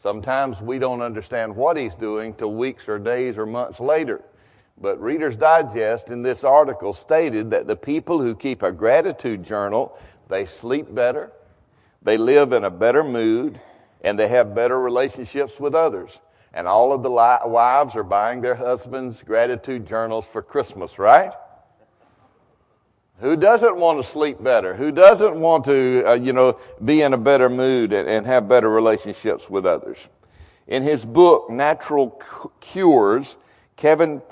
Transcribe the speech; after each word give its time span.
Sometimes 0.00 0.60
we 0.60 0.78
don't 0.78 1.02
understand 1.02 1.54
what 1.54 1.76
he's 1.76 1.94
doing 1.94 2.34
till 2.34 2.52
weeks 2.52 2.88
or 2.88 2.98
days 2.98 3.36
or 3.36 3.46
months 3.46 3.80
later. 3.80 4.22
But 4.80 5.00
Reader's 5.02 5.36
Digest 5.36 6.10
in 6.10 6.22
this 6.22 6.44
article 6.44 6.94
stated 6.94 7.50
that 7.50 7.66
the 7.66 7.74
people 7.74 8.20
who 8.20 8.36
keep 8.36 8.62
a 8.62 8.70
gratitude 8.70 9.42
journal, 9.42 9.98
they 10.28 10.46
sleep 10.46 10.94
better, 10.94 11.32
they 12.02 12.16
live 12.16 12.52
in 12.52 12.62
a 12.62 12.70
better 12.70 13.02
mood, 13.02 13.60
and 14.02 14.16
they 14.16 14.28
have 14.28 14.54
better 14.54 14.78
relationships 14.80 15.58
with 15.58 15.74
others. 15.74 16.20
And 16.54 16.68
all 16.68 16.92
of 16.92 17.02
the 17.02 17.10
wives 17.10 17.96
are 17.96 18.04
buying 18.04 18.40
their 18.40 18.54
husbands 18.54 19.22
gratitude 19.22 19.86
journals 19.86 20.26
for 20.26 20.42
Christmas, 20.42 20.98
right? 20.98 21.32
Who 23.20 23.34
doesn't 23.34 23.76
want 23.76 24.02
to 24.02 24.08
sleep 24.08 24.42
better? 24.42 24.74
Who 24.74 24.92
doesn't 24.92 25.34
want 25.34 25.64
to, 25.64 26.04
uh, 26.06 26.14
you 26.14 26.32
know, 26.32 26.58
be 26.84 27.02
in 27.02 27.14
a 27.14 27.18
better 27.18 27.48
mood 27.48 27.92
and, 27.92 28.08
and 28.08 28.24
have 28.26 28.48
better 28.48 28.70
relationships 28.70 29.50
with 29.50 29.66
others? 29.66 29.98
In 30.68 30.84
his 30.84 31.04
book, 31.04 31.50
Natural 31.50 32.10
Cures, 32.60 33.36
Kevin 33.76 34.22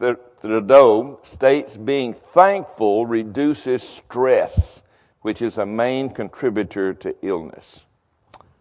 Trudeau 0.40 1.18
states 1.24 1.76
being 1.76 2.14
thankful 2.14 3.06
reduces 3.06 3.82
stress, 3.82 4.82
which 5.22 5.42
is 5.42 5.58
a 5.58 5.66
main 5.66 6.08
contributor 6.08 6.94
to 6.94 7.16
illness. 7.22 7.82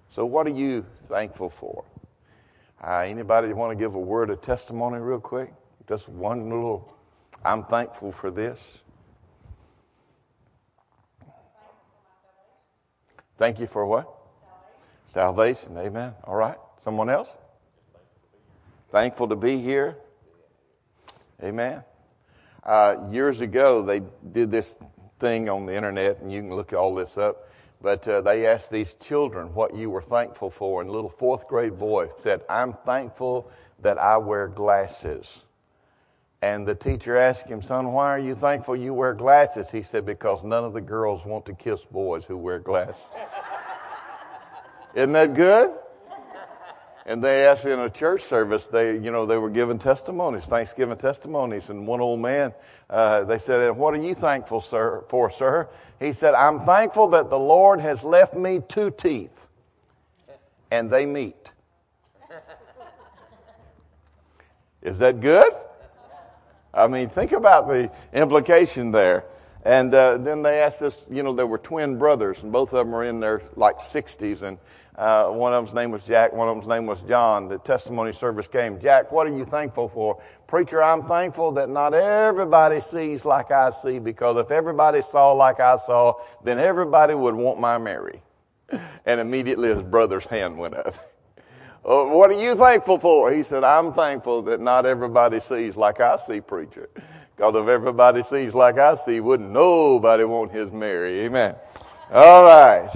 So, 0.09 0.25
what 0.25 0.47
are 0.47 0.51
you 0.51 0.85
thankful 1.07 1.49
for? 1.49 1.83
Uh, 2.83 2.99
anybody 2.99 3.51
want 3.53 3.77
to 3.77 3.83
give 3.83 3.93
a 3.93 3.99
word 3.99 4.29
of 4.29 4.41
testimony 4.41 4.97
real 4.99 5.19
quick? 5.19 5.53
Just 5.87 6.09
one 6.09 6.49
little, 6.49 6.91
I'm 7.43 7.63
thankful 7.63 8.11
for 8.11 8.31
this. 8.31 8.57
Thank 13.37 13.59
you 13.59 13.67
for 13.67 13.85
what? 13.85 14.11
Salvation. 15.07 15.75
Salvation. 15.75 15.77
Amen. 15.77 16.13
All 16.23 16.35
right. 16.35 16.57
Someone 16.83 17.09
else? 17.09 17.29
Thankful 18.91 19.27
to 19.27 19.35
be 19.35 19.59
here. 19.59 19.97
Amen. 21.43 21.83
Uh, 22.63 22.95
years 23.11 23.41
ago, 23.41 23.81
they 23.83 24.01
did 24.31 24.49
this 24.49 24.75
thing 25.19 25.49
on 25.49 25.65
the 25.65 25.75
internet, 25.75 26.19
and 26.21 26.31
you 26.31 26.41
can 26.41 26.55
look 26.55 26.73
all 26.73 26.95
this 26.95 27.17
up. 27.17 27.49
But 27.81 28.07
uh, 28.07 28.21
they 28.21 28.47
asked 28.47 28.71
these 28.71 28.93
children 28.95 29.53
what 29.53 29.75
you 29.75 29.89
were 29.89 30.01
thankful 30.01 30.49
for, 30.49 30.81
and 30.81 30.89
a 30.89 30.93
little 30.93 31.09
fourth 31.09 31.47
grade 31.47 31.77
boy 31.77 32.09
said, 32.19 32.41
"I'm 32.49 32.73
thankful 32.85 33.51
that 33.81 33.97
I 33.97 34.17
wear 34.17 34.47
glasses." 34.47 35.43
And 36.45 36.67
the 36.67 36.75
teacher 36.75 37.17
asked 37.17 37.47
him, 37.47 37.63
Son, 37.63 37.91
why 37.91 38.05
are 38.05 38.19
you 38.19 38.35
thankful 38.35 38.75
you 38.75 38.93
wear 38.93 39.15
glasses? 39.15 39.71
He 39.71 39.81
said, 39.81 40.05
Because 40.05 40.43
none 40.43 40.63
of 40.63 40.73
the 40.73 40.81
girls 40.81 41.25
want 41.25 41.43
to 41.47 41.55
kiss 41.55 41.83
boys 41.83 42.23
who 42.23 42.37
wear 42.37 42.59
glasses. 42.59 43.01
Isn't 44.93 45.13
that 45.13 45.33
good? 45.33 45.73
And 47.07 47.23
they 47.23 47.47
asked 47.47 47.65
in 47.65 47.79
a 47.79 47.89
church 47.89 48.25
service, 48.25 48.67
they, 48.67 48.93
you 48.93 49.09
know, 49.09 49.25
they 49.25 49.37
were 49.37 49.49
giving 49.49 49.79
testimonies, 49.79 50.43
Thanksgiving 50.45 50.97
testimonies. 50.97 51.71
And 51.71 51.87
one 51.87 51.99
old 51.99 52.19
man, 52.19 52.53
uh, 52.91 53.23
they 53.23 53.39
said, 53.39 53.75
What 53.75 53.95
are 53.95 54.03
you 54.03 54.13
thankful 54.13 54.61
sir, 54.61 55.03
for, 55.09 55.31
sir? 55.31 55.67
He 55.99 56.13
said, 56.13 56.35
I'm 56.35 56.63
thankful 56.63 57.07
that 57.07 57.31
the 57.31 57.39
Lord 57.39 57.81
has 57.81 58.03
left 58.03 58.35
me 58.35 58.61
two 58.67 58.91
teeth 58.91 59.47
and 60.69 60.91
they 60.91 61.07
meet. 61.07 61.49
Is 64.83 64.99
that 64.99 65.21
good? 65.21 65.51
I 66.75 66.87
mean, 66.87 67.09
think 67.09 67.31
about 67.31 67.67
the 67.67 67.89
implication 68.13 68.91
there. 68.91 69.25
And 69.63 69.93
uh, 69.95 70.17
then 70.17 70.43
they 70.43 70.61
asked 70.61 70.79
this, 70.79 71.03
you 71.09 71.23
know, 71.23 71.33
there 71.33 71.47
were 71.47 71.57
twin 71.57 71.97
brothers, 71.97 72.43
and 72.43 72.51
both 72.51 72.71
of 72.73 72.85
them 72.85 72.91
were 72.91 73.03
in 73.03 73.19
their 73.19 73.41
like 73.55 73.79
60s. 73.79 74.43
And 74.43 74.59
uh, 74.95 75.29
one 75.29 75.53
of 75.53 75.65
them's 75.65 75.73
name 75.73 75.89
was 75.89 76.03
Jack, 76.03 76.33
one 76.33 76.47
of 76.47 76.55
them's 76.55 76.67
name 76.67 76.85
was 76.85 76.99
John. 77.07 77.47
The 77.47 77.57
testimony 77.57 78.13
service 78.13 78.45
came. 78.45 78.79
Jack, 78.79 79.11
what 79.11 79.25
are 79.25 79.35
you 79.35 79.43
thankful 79.43 79.89
for? 79.89 80.21
Preacher, 80.47 80.83
I'm 80.83 81.03
thankful 81.03 81.51
that 81.53 81.69
not 81.69 81.95
everybody 81.95 82.79
sees 82.79 83.25
like 83.25 83.49
I 83.49 83.71
see, 83.71 83.97
because 83.97 84.37
if 84.37 84.51
everybody 84.51 85.01
saw 85.01 85.31
like 85.31 85.59
I 85.59 85.77
saw, 85.77 86.21
then 86.43 86.59
everybody 86.59 87.15
would 87.15 87.35
want 87.35 87.59
my 87.59 87.77
Mary. 87.77 88.21
And 89.07 89.21
immediately 89.21 89.69
his 89.69 89.83
brother's 89.83 90.25
hand 90.25 90.57
went 90.57 90.75
up. 90.75 90.95
Oh, 91.87 92.17
what 92.17 92.31
are 92.31 92.41
you 92.41 92.55
thankful 92.55 92.97
for? 92.97 93.31
He 93.31 93.43
said, 93.43 93.63
I'm 93.63 93.93
thankful 93.93 94.41
that 94.43 94.59
not 94.59 94.87
everybody 94.87 95.39
sees 95.39 95.75
like 95.75 96.01
I 96.01 96.17
see, 96.17 96.41
preacher. 96.41 96.89
Because 97.35 97.55
if 97.55 97.67
everybody 97.67 98.23
sees 98.23 98.55
like 98.55 98.79
I 98.79 98.95
see, 98.95 99.19
wouldn't 99.19 99.51
nobody 99.51 100.23
want 100.23 100.51
his 100.51 100.71
Mary. 100.71 101.19
Amen. 101.19 101.53
All 102.11 102.43
right. 102.43 102.89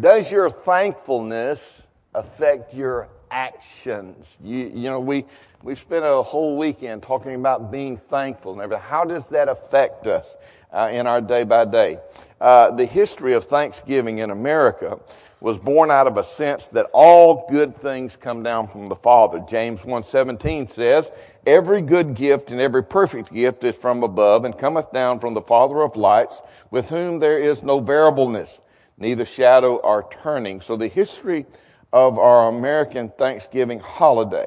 Does 0.00 0.32
your 0.32 0.48
thankfulness 0.48 1.82
affect 2.14 2.72
your 2.72 3.08
actions? 3.30 4.38
You, 4.42 4.70
you 4.74 4.88
know, 4.88 5.00
we, 5.00 5.26
we 5.62 5.74
spent 5.74 6.06
a 6.06 6.22
whole 6.22 6.56
weekend 6.56 7.02
talking 7.02 7.34
about 7.34 7.70
being 7.70 7.98
thankful 7.98 8.52
and 8.52 8.62
everything. 8.62 8.84
How 8.88 9.04
does 9.04 9.28
that 9.28 9.50
affect 9.50 10.06
us 10.06 10.34
uh, 10.72 10.88
in 10.90 11.06
our 11.06 11.20
day 11.20 11.44
by 11.44 11.66
day? 11.66 11.98
Uh, 12.40 12.70
the 12.70 12.86
history 12.86 13.34
of 13.34 13.44
Thanksgiving 13.44 14.18
in 14.18 14.30
America 14.30 14.98
was 15.40 15.58
born 15.58 15.90
out 15.90 16.06
of 16.06 16.16
a 16.16 16.24
sense 16.24 16.68
that 16.68 16.88
all 16.92 17.46
good 17.50 17.76
things 17.80 18.16
come 18.16 18.42
down 18.42 18.66
from 18.68 18.88
the 18.88 18.96
Father. 18.96 19.38
James 19.48 19.84
1:17 19.84 20.66
says, 20.66 21.12
"Every 21.46 21.82
good 21.82 22.14
gift 22.14 22.50
and 22.50 22.60
every 22.60 22.82
perfect 22.82 23.32
gift 23.32 23.62
is 23.62 23.76
from 23.76 24.02
above 24.02 24.44
and 24.44 24.56
cometh 24.56 24.92
down 24.92 25.18
from 25.18 25.34
the 25.34 25.42
Father 25.42 25.82
of 25.82 25.94
lights, 25.94 26.40
with 26.70 26.88
whom 26.88 27.18
there 27.18 27.38
is 27.38 27.62
no 27.62 27.80
variableness, 27.80 28.60
neither 28.96 29.26
shadow 29.26 29.76
or 29.76 30.06
turning." 30.10 30.62
So 30.62 30.74
the 30.74 30.88
history 30.88 31.44
of 31.92 32.18
our 32.18 32.48
American 32.48 33.10
Thanksgiving 33.10 33.80
holiday. 33.80 34.46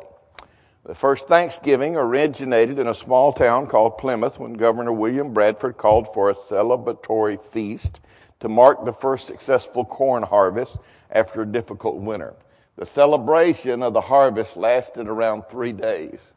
The 0.85 0.95
first 0.95 1.27
Thanksgiving 1.27 1.97
originated 1.97 2.79
in 2.79 2.88
a 2.88 2.95
small 2.95 3.31
town 3.31 3.67
called 3.67 4.00
Plymouth 4.00 4.39
when 4.39 4.53
Governor 4.53 4.91
William 4.91 5.33
Bradford 5.33 5.77
called 5.77 6.11
for 6.13 6.31
a 6.31 6.35
celebratory 6.35 7.39
feast 7.39 8.01
to 8.39 8.50
mark 8.50 8.85
the 8.85 8.94
first 8.94 9.27
successful 9.27 9.85
corn 9.85 10.23
harvest 10.23 10.77
after 11.11 11.41
a 11.41 11.45
difficult 11.45 11.95
winter. 11.95 12.33
The 12.77 12.85
celebration 12.85 13.83
of 13.83 13.94
the 13.94 14.01
harvest 14.01 14.55
lasted 14.55 15.07
around 15.07 15.44
three 15.50 15.73
days. 15.73 16.31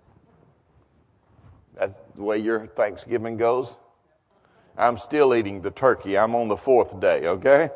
That's 1.74 1.94
the 2.16 2.22
way 2.22 2.38
your 2.38 2.66
Thanksgiving 2.66 3.36
goes. 3.36 3.76
I'm 4.76 4.98
still 4.98 5.34
eating 5.34 5.60
the 5.62 5.70
turkey. 5.70 6.18
I'm 6.18 6.34
on 6.34 6.48
the 6.48 6.56
fourth 6.56 6.98
day, 6.98 7.26
okay? 7.26 7.70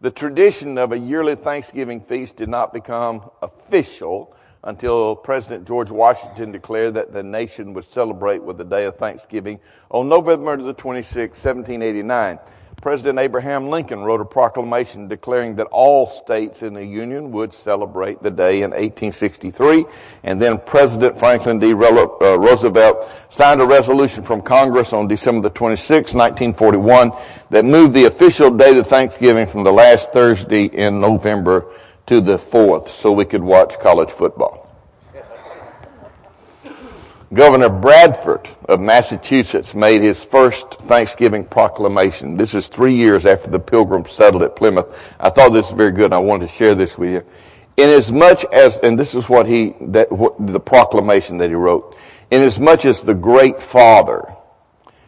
The 0.00 0.10
tradition 0.10 0.78
of 0.78 0.92
a 0.92 0.98
yearly 0.98 1.34
Thanksgiving 1.34 2.00
feast 2.00 2.36
did 2.36 2.48
not 2.48 2.72
become 2.72 3.30
official 3.42 4.34
until 4.64 5.14
President 5.14 5.66
George 5.66 5.90
Washington 5.90 6.52
declared 6.52 6.94
that 6.94 7.12
the 7.12 7.22
nation 7.22 7.72
would 7.72 7.90
celebrate 7.90 8.42
with 8.42 8.58
the 8.58 8.64
day 8.64 8.84
of 8.84 8.96
Thanksgiving 8.96 9.60
on 9.90 10.08
November 10.08 10.56
the 10.56 10.74
26th, 10.74 11.36
1789. 11.36 12.38
President 12.82 13.18
Abraham 13.18 13.68
Lincoln 13.68 14.04
wrote 14.04 14.20
a 14.20 14.24
proclamation 14.24 15.08
declaring 15.08 15.56
that 15.56 15.66
all 15.72 16.06
states 16.06 16.62
in 16.62 16.74
the 16.74 16.84
Union 16.84 17.32
would 17.32 17.52
celebrate 17.52 18.22
the 18.22 18.30
day 18.30 18.56
in 18.58 18.70
1863. 18.70 19.86
And 20.22 20.40
then 20.40 20.58
President 20.58 21.18
Franklin 21.18 21.58
D. 21.58 21.72
Uh, 21.72 22.38
Roosevelt 22.38 23.08
signed 23.28 23.60
a 23.60 23.66
resolution 23.66 24.22
from 24.22 24.42
Congress 24.42 24.92
on 24.92 25.08
December 25.08 25.48
the 25.48 25.54
26, 25.54 26.14
1941 26.14 27.12
that 27.50 27.64
moved 27.64 27.94
the 27.94 28.04
official 28.04 28.50
date 28.50 28.76
of 28.76 28.86
Thanksgiving 28.86 29.46
from 29.46 29.64
the 29.64 29.72
last 29.72 30.12
Thursday 30.12 30.66
in 30.66 31.00
November 31.00 31.72
to 32.06 32.20
the 32.20 32.36
4th 32.36 32.88
so 32.88 33.10
we 33.10 33.24
could 33.24 33.42
watch 33.42 33.78
college 33.80 34.10
football. 34.10 34.55
Governor 37.32 37.68
Bradford 37.70 38.48
of 38.68 38.80
Massachusetts 38.80 39.74
made 39.74 40.00
his 40.00 40.22
first 40.22 40.74
Thanksgiving 40.82 41.44
proclamation. 41.44 42.36
This 42.36 42.54
is 42.54 42.68
three 42.68 42.94
years 42.94 43.26
after 43.26 43.50
the 43.50 43.58
pilgrims 43.58 44.12
settled 44.12 44.44
at 44.44 44.54
Plymouth. 44.54 44.86
I 45.18 45.30
thought 45.30 45.52
this 45.52 45.66
was 45.66 45.76
very 45.76 45.90
good 45.90 46.06
and 46.06 46.14
I 46.14 46.18
wanted 46.18 46.48
to 46.48 46.54
share 46.54 46.76
this 46.76 46.96
with 46.96 47.10
you. 47.10 47.24
Inasmuch 47.76 48.44
as, 48.52 48.78
and 48.78 48.98
this 48.98 49.16
is 49.16 49.28
what 49.28 49.46
he, 49.46 49.74
that, 49.80 50.10
what, 50.12 50.34
the 50.46 50.60
proclamation 50.60 51.38
that 51.38 51.48
he 51.48 51.56
wrote, 51.56 51.96
inasmuch 52.30 52.84
as 52.84 53.02
the 53.02 53.14
great 53.14 53.60
Father 53.60 54.32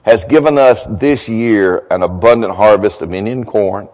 has 0.03 0.25
given 0.25 0.59
us 0.59 0.87
this 0.87 1.29
year 1.29 1.87
an 1.91 2.03
abundant 2.03 2.55
harvest 2.55 3.01
of 3.01 3.15
Indian 3.15 3.45
corn, 3.45 3.89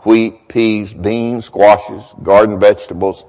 wheat, 0.00 0.48
peas, 0.48 0.94
beans, 0.94 1.44
squashes, 1.44 2.02
garden 2.22 2.58
vegetables, 2.58 3.26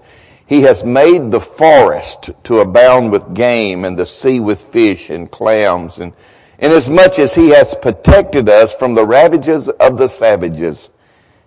he 0.47 0.61
has 0.61 0.83
made 0.83 1.29
the 1.29 1.41
forest 1.41 2.31
to 2.45 2.59
abound 2.59 3.11
with 3.11 3.35
game 3.35 3.83
and 3.83 3.99
the 3.99 4.05
sea 4.05 4.39
with 4.39 4.61
fish 4.61 5.09
and 5.09 5.29
clams 5.29 5.97
and 5.97 6.13
inasmuch 6.57 7.19
as 7.19 7.35
he 7.35 7.49
has 7.49 7.75
protected 7.81 8.47
us 8.47 8.73
from 8.73 8.95
the 8.95 9.05
ravages 9.05 9.67
of 9.67 9.97
the 9.97 10.07
savages, 10.07 10.89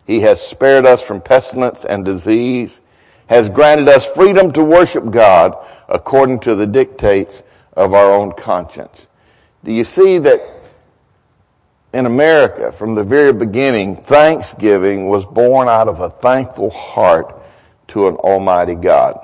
he 0.07 0.21
has 0.21 0.41
spared 0.41 0.85
us 0.85 1.03
from 1.03 1.23
pestilence 1.23 1.85
and 1.85 2.05
disease, 2.05 2.83
has 3.27 3.49
granted 3.49 3.89
us 3.89 4.05
freedom 4.05 4.53
to 4.53 4.63
worship 4.63 5.11
God 5.11 5.57
according 5.89 6.41
to 6.41 6.55
the 6.55 6.67
dictates 6.67 7.43
of 7.73 7.95
our 7.95 8.13
own 8.13 8.33
conscience. 8.33 9.09
Do 9.65 9.73
you 9.73 9.85
see 9.85 10.19
that 10.19 10.43
in 11.95 12.05
America, 12.05 12.71
from 12.71 12.95
the 12.95 13.05
very 13.05 13.33
beginning, 13.33 13.97
thanksgiving 13.97 15.09
was 15.09 15.25
born 15.25 15.69
out 15.69 15.89
of 15.89 16.01
a 16.01 16.11
thankful 16.11 16.71
heart 16.71 17.40
to 17.91 18.09
an 18.09 18.17
almighty 18.17 18.75
God. 18.75 19.19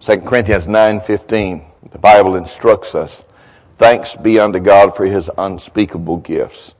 2 0.00 0.18
Corinthians 0.18 0.66
9:15, 0.66 1.62
the 1.90 1.98
Bible 1.98 2.36
instructs 2.36 2.94
us, 2.94 3.24
thanks 3.78 4.14
be 4.14 4.38
unto 4.38 4.60
God 4.60 4.94
for 4.94 5.04
his 5.04 5.30
unspeakable 5.38 6.18
gifts. 6.18 6.74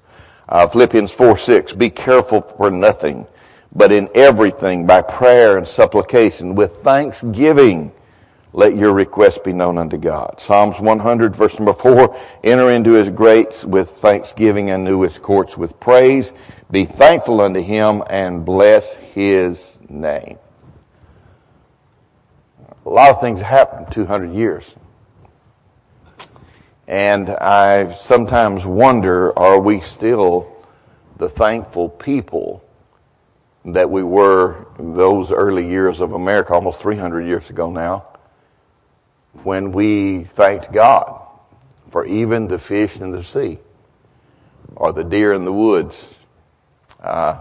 Uh, 0.49 0.67
Philippians 0.67 1.11
4:6, 1.11 1.73
be 1.73 1.91
careful 1.91 2.43
for 2.43 2.71
nothing, 2.71 3.27
but 3.75 3.91
in 3.93 4.09
everything 4.15 4.87
by 4.87 5.03
prayer 5.03 5.57
and 5.57 5.67
supplication 5.67 6.55
with 6.55 6.83
thanksgiving 6.83 7.91
let 8.55 8.77
your 8.77 8.93
request 8.93 9.43
be 9.43 9.53
known 9.53 9.79
unto 9.79 9.99
God. 9.99 10.37
Psalms 10.41 10.79
100 10.79 11.35
verse 11.35 11.55
number 11.59 11.73
4, 11.73 12.17
enter 12.45 12.71
into 12.71 12.93
his 12.93 13.11
gates 13.11 13.65
with 13.65 13.91
thanksgiving 13.91 14.71
and 14.71 14.87
into 14.87 15.03
his 15.03 15.19
courts 15.19 15.59
with 15.59 15.79
praise. 15.81 16.33
Be 16.71 16.85
thankful 16.85 17.41
unto 17.41 17.61
him 17.61 18.05
and 18.09 18.45
bless 18.45 18.95
his 18.95 19.81
name. 19.89 20.39
A 22.87 22.89
lot 22.89 23.11
of 23.11 23.21
things 23.21 23.41
happened 23.41 23.91
200 23.91 24.33
years. 24.33 24.65
And 26.87 27.31
I 27.31 27.93
sometimes 27.93 28.65
wonder, 28.65 29.37
are 29.37 29.59
we 29.59 29.81
still 29.81 30.65
the 31.17 31.29
thankful 31.29 31.89
people 31.89 32.63
that 33.65 33.91
we 33.91 34.05
were 34.05 34.67
those 34.79 35.33
early 35.33 35.67
years 35.67 36.01
of 36.01 36.13
America, 36.13 36.53
almost 36.53 36.81
300 36.83 37.27
years 37.27 37.51
ago 37.51 37.69
now? 37.69 38.07
When 39.43 39.73
we 39.73 40.25
thanked 40.25 40.73
God 40.73 41.21
for 41.91 42.05
even 42.07 42.49
the 42.49 42.59
fish 42.59 42.97
in 43.01 43.11
the 43.11 43.23
sea 43.23 43.59
or 44.77 44.93
the 44.93 45.05
deer 45.05 45.33
in 45.33 45.45
the 45.45 45.53
woods. 45.53 46.09
Uh, 47.01 47.39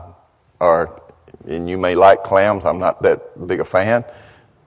or, 0.59 1.01
and 1.47 1.69
you 1.69 1.77
may 1.77 1.95
like 1.95 2.23
clams. 2.23 2.65
I'm 2.65 2.79
not 2.79 3.01
that 3.03 3.47
big 3.47 3.59
a 3.59 3.65
fan, 3.65 4.03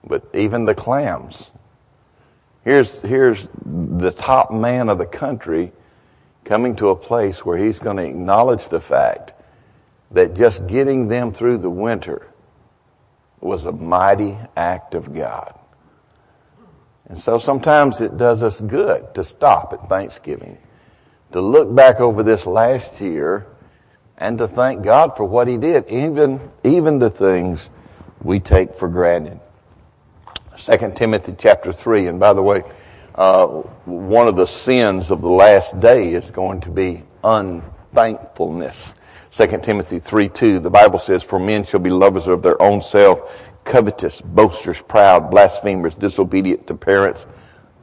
but 0.05 0.25
even 0.33 0.65
the 0.65 0.75
clams. 0.75 1.51
Here's, 2.63 2.99
here's 3.01 3.47
the 3.65 4.11
top 4.11 4.51
man 4.51 4.89
of 4.89 4.97
the 4.97 5.05
country 5.05 5.71
coming 6.43 6.75
to 6.77 6.89
a 6.89 6.95
place 6.95 7.45
where 7.45 7.57
he's 7.57 7.79
going 7.79 7.97
to 7.97 8.05
acknowledge 8.05 8.67
the 8.69 8.81
fact 8.81 9.33
that 10.11 10.33
just 10.33 10.65
getting 10.67 11.07
them 11.07 11.33
through 11.33 11.57
the 11.57 11.69
winter 11.69 12.27
was 13.39 13.65
a 13.65 13.71
mighty 13.71 14.37
act 14.55 14.95
of 14.95 15.13
God. 15.13 15.56
And 17.09 17.17
so 17.17 17.37
sometimes 17.37 18.01
it 18.01 18.17
does 18.17 18.43
us 18.43 18.59
good 18.59 19.13
to 19.15 19.23
stop 19.23 19.73
at 19.73 19.87
Thanksgiving, 19.87 20.57
to 21.31 21.41
look 21.41 21.73
back 21.73 21.99
over 21.99 22.21
this 22.21 22.45
last 22.45 22.99
year 22.99 23.47
and 24.17 24.37
to 24.39 24.47
thank 24.47 24.83
God 24.83 25.15
for 25.15 25.23
what 25.23 25.47
He 25.47 25.57
did, 25.57 25.87
even, 25.89 26.39
even 26.63 26.99
the 26.99 27.09
things 27.09 27.69
we 28.21 28.39
take 28.39 28.75
for 28.75 28.87
granted. 28.87 29.39
2 30.57 30.93
Timothy 30.95 31.35
chapter 31.37 31.71
3, 31.71 32.07
and 32.07 32.19
by 32.19 32.33
the 32.33 32.41
way, 32.41 32.63
uh, 33.15 33.45
one 33.85 34.27
of 34.27 34.35
the 34.35 34.45
sins 34.45 35.11
of 35.11 35.21
the 35.21 35.29
last 35.29 35.79
day 35.79 36.13
is 36.13 36.31
going 36.31 36.61
to 36.61 36.69
be 36.69 37.03
unthankfulness. 37.23 38.93
2 39.31 39.59
Timothy 39.61 39.99
3 39.99 40.29
2, 40.29 40.59
the 40.59 40.69
Bible 40.69 40.99
says, 40.99 41.23
For 41.23 41.39
men 41.39 41.63
shall 41.63 41.79
be 41.79 41.89
lovers 41.89 42.27
of 42.27 42.41
their 42.41 42.59
own 42.61 42.81
self, 42.81 43.31
covetous, 43.67 44.21
boasters, 44.21 44.81
proud, 44.81 45.29
blasphemers, 45.29 45.93
disobedient 45.93 46.65
to 46.67 46.73
parents, 46.73 47.27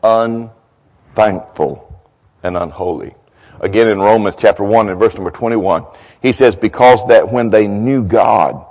unthankful, 0.03 2.03
and 2.43 2.57
unholy. 2.57 3.15
Again 3.61 3.89
in 3.89 4.01
Romans 4.01 4.35
chapter 4.39 4.65
1 4.65 4.89
and 4.89 4.99
verse 4.99 5.15
number 5.15 5.31
21, 5.31 5.87
he 6.21 6.33
says, 6.33 6.57
because 6.57 7.07
that 7.07 7.31
when 7.31 7.51
they 7.51 7.69
knew 7.69 8.03
God, 8.03 8.65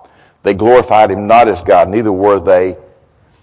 they 0.44 0.54
glorified 0.54 1.12
him 1.12 1.28
not 1.28 1.48
as 1.48 1.62
God, 1.62 1.88
neither 1.88 2.12
were 2.12 2.40
they 2.40 2.78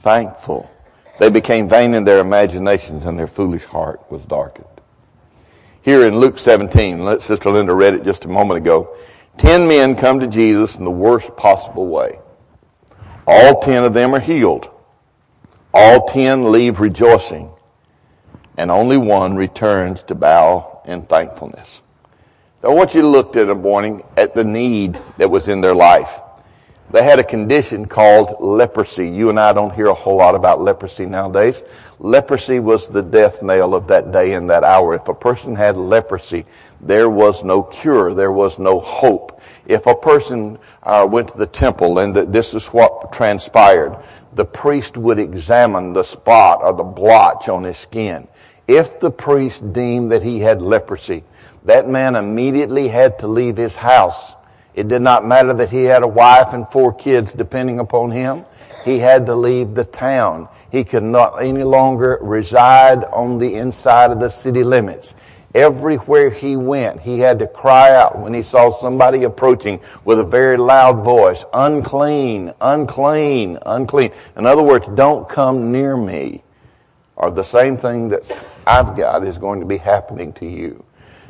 thankful. 0.02 0.70
They 1.18 1.30
became 1.30 1.68
vain 1.68 1.94
in 1.94 2.04
their 2.04 2.20
imaginations 2.20 3.04
and 3.04 3.18
their 3.18 3.26
foolish 3.26 3.64
heart 3.64 4.10
was 4.10 4.22
darkened. 4.22 4.66
Here 5.82 6.06
in 6.06 6.18
Luke 6.18 6.38
17, 6.38 7.20
Sister 7.20 7.50
Linda 7.50 7.72
read 7.72 7.94
it 7.94 8.04
just 8.04 8.26
a 8.26 8.28
moment 8.28 8.58
ago, 8.58 8.94
ten 9.38 9.66
men 9.66 9.96
come 9.96 10.20
to 10.20 10.26
Jesus 10.26 10.76
in 10.76 10.84
the 10.84 10.90
worst 10.90 11.34
possible 11.36 11.86
way. 11.86 12.18
All 13.26 13.60
ten 13.60 13.84
of 13.84 13.94
them 13.94 14.14
are 14.14 14.20
healed. 14.20 14.68
All 15.72 16.06
ten 16.06 16.50
leave 16.50 16.80
rejoicing. 16.80 17.50
And 18.56 18.70
only 18.70 18.96
one 18.96 19.36
returns 19.36 20.02
to 20.04 20.14
bow 20.14 20.82
in 20.84 21.02
thankfulness. 21.02 21.82
So 22.60 22.70
I 22.70 22.74
want 22.74 22.94
you 22.94 23.00
to 23.00 23.08
look 23.08 23.36
at 23.36 23.48
a 23.48 23.54
morning 23.54 24.02
at 24.16 24.34
the 24.34 24.44
need 24.44 24.98
that 25.16 25.30
was 25.30 25.48
in 25.48 25.60
their 25.60 25.74
life. 25.74 26.20
They 26.90 27.04
had 27.04 27.20
a 27.20 27.24
condition 27.24 27.86
called 27.86 28.36
leprosy. 28.40 29.08
You 29.08 29.30
and 29.30 29.38
I 29.38 29.52
don't 29.52 29.72
hear 29.72 29.86
a 29.86 29.94
whole 29.94 30.16
lot 30.16 30.34
about 30.34 30.60
leprosy 30.60 31.06
nowadays. 31.06 31.62
Leprosy 32.00 32.58
was 32.58 32.88
the 32.88 33.02
death 33.02 33.42
knell 33.42 33.74
of 33.74 33.86
that 33.86 34.10
day 34.10 34.32
and 34.32 34.50
that 34.50 34.64
hour. 34.64 34.94
If 34.94 35.06
a 35.06 35.14
person 35.14 35.54
had 35.54 35.76
leprosy, 35.76 36.46
there 36.80 37.10
was 37.10 37.44
no 37.44 37.62
cure. 37.62 38.14
There 38.14 38.32
was 38.32 38.58
no 38.58 38.80
hope. 38.80 39.40
If 39.66 39.86
a 39.86 39.94
person 39.94 40.58
uh, 40.82 41.06
went 41.10 41.28
to 41.28 41.38
the 41.38 41.46
temple 41.46 41.98
and 41.98 42.14
this 42.14 42.54
is 42.54 42.66
what 42.68 43.12
transpired, 43.12 43.96
the 44.34 44.44
priest 44.44 44.96
would 44.96 45.18
examine 45.18 45.92
the 45.92 46.04
spot 46.04 46.60
or 46.62 46.72
the 46.72 46.84
blotch 46.84 47.48
on 47.48 47.64
his 47.64 47.78
skin. 47.78 48.28
If 48.66 49.00
the 49.00 49.10
priest 49.10 49.72
deemed 49.72 50.12
that 50.12 50.22
he 50.22 50.40
had 50.40 50.62
leprosy, 50.62 51.24
that 51.64 51.88
man 51.88 52.16
immediately 52.16 52.88
had 52.88 53.18
to 53.18 53.28
leave 53.28 53.56
his 53.56 53.76
house. 53.76 54.34
It 54.74 54.88
did 54.88 55.02
not 55.02 55.26
matter 55.26 55.52
that 55.52 55.70
he 55.70 55.84
had 55.84 56.02
a 56.02 56.08
wife 56.08 56.54
and 56.54 56.66
four 56.70 56.92
kids 56.92 57.32
depending 57.32 57.80
upon 57.80 58.12
him. 58.12 58.44
He 58.84 58.98
had 58.98 59.26
to 59.26 59.34
leave 59.34 59.74
the 59.74 59.84
town. 59.84 60.48
He 60.70 60.84
could 60.84 61.02
not 61.02 61.42
any 61.42 61.64
longer 61.64 62.18
reside 62.22 63.04
on 63.04 63.38
the 63.38 63.56
inside 63.56 64.10
of 64.12 64.20
the 64.20 64.30
city 64.30 64.62
limits. 64.62 65.14
Everywhere 65.54 66.30
he 66.30 66.56
went, 66.56 67.00
he 67.00 67.18
had 67.18 67.40
to 67.40 67.46
cry 67.46 67.94
out 67.94 68.18
when 68.20 68.32
he 68.32 68.42
saw 68.42 68.70
somebody 68.70 69.24
approaching 69.24 69.80
with 70.04 70.20
a 70.20 70.24
very 70.24 70.56
loud 70.56 71.02
voice, 71.04 71.44
unclean, 71.52 72.54
unclean, 72.60 73.58
unclean. 73.66 74.12
In 74.36 74.46
other 74.46 74.62
words, 74.62 74.86
don't 74.94 75.28
come 75.28 75.72
near 75.72 75.96
me. 75.96 76.44
Or 77.16 77.32
the 77.32 77.42
same 77.42 77.76
thing 77.76 78.08
that 78.10 78.38
I've 78.66 78.96
got 78.96 79.26
is 79.26 79.38
going 79.38 79.60
to 79.60 79.66
be 79.66 79.76
happening 79.76 80.32
to 80.34 80.46
you. 80.46 80.84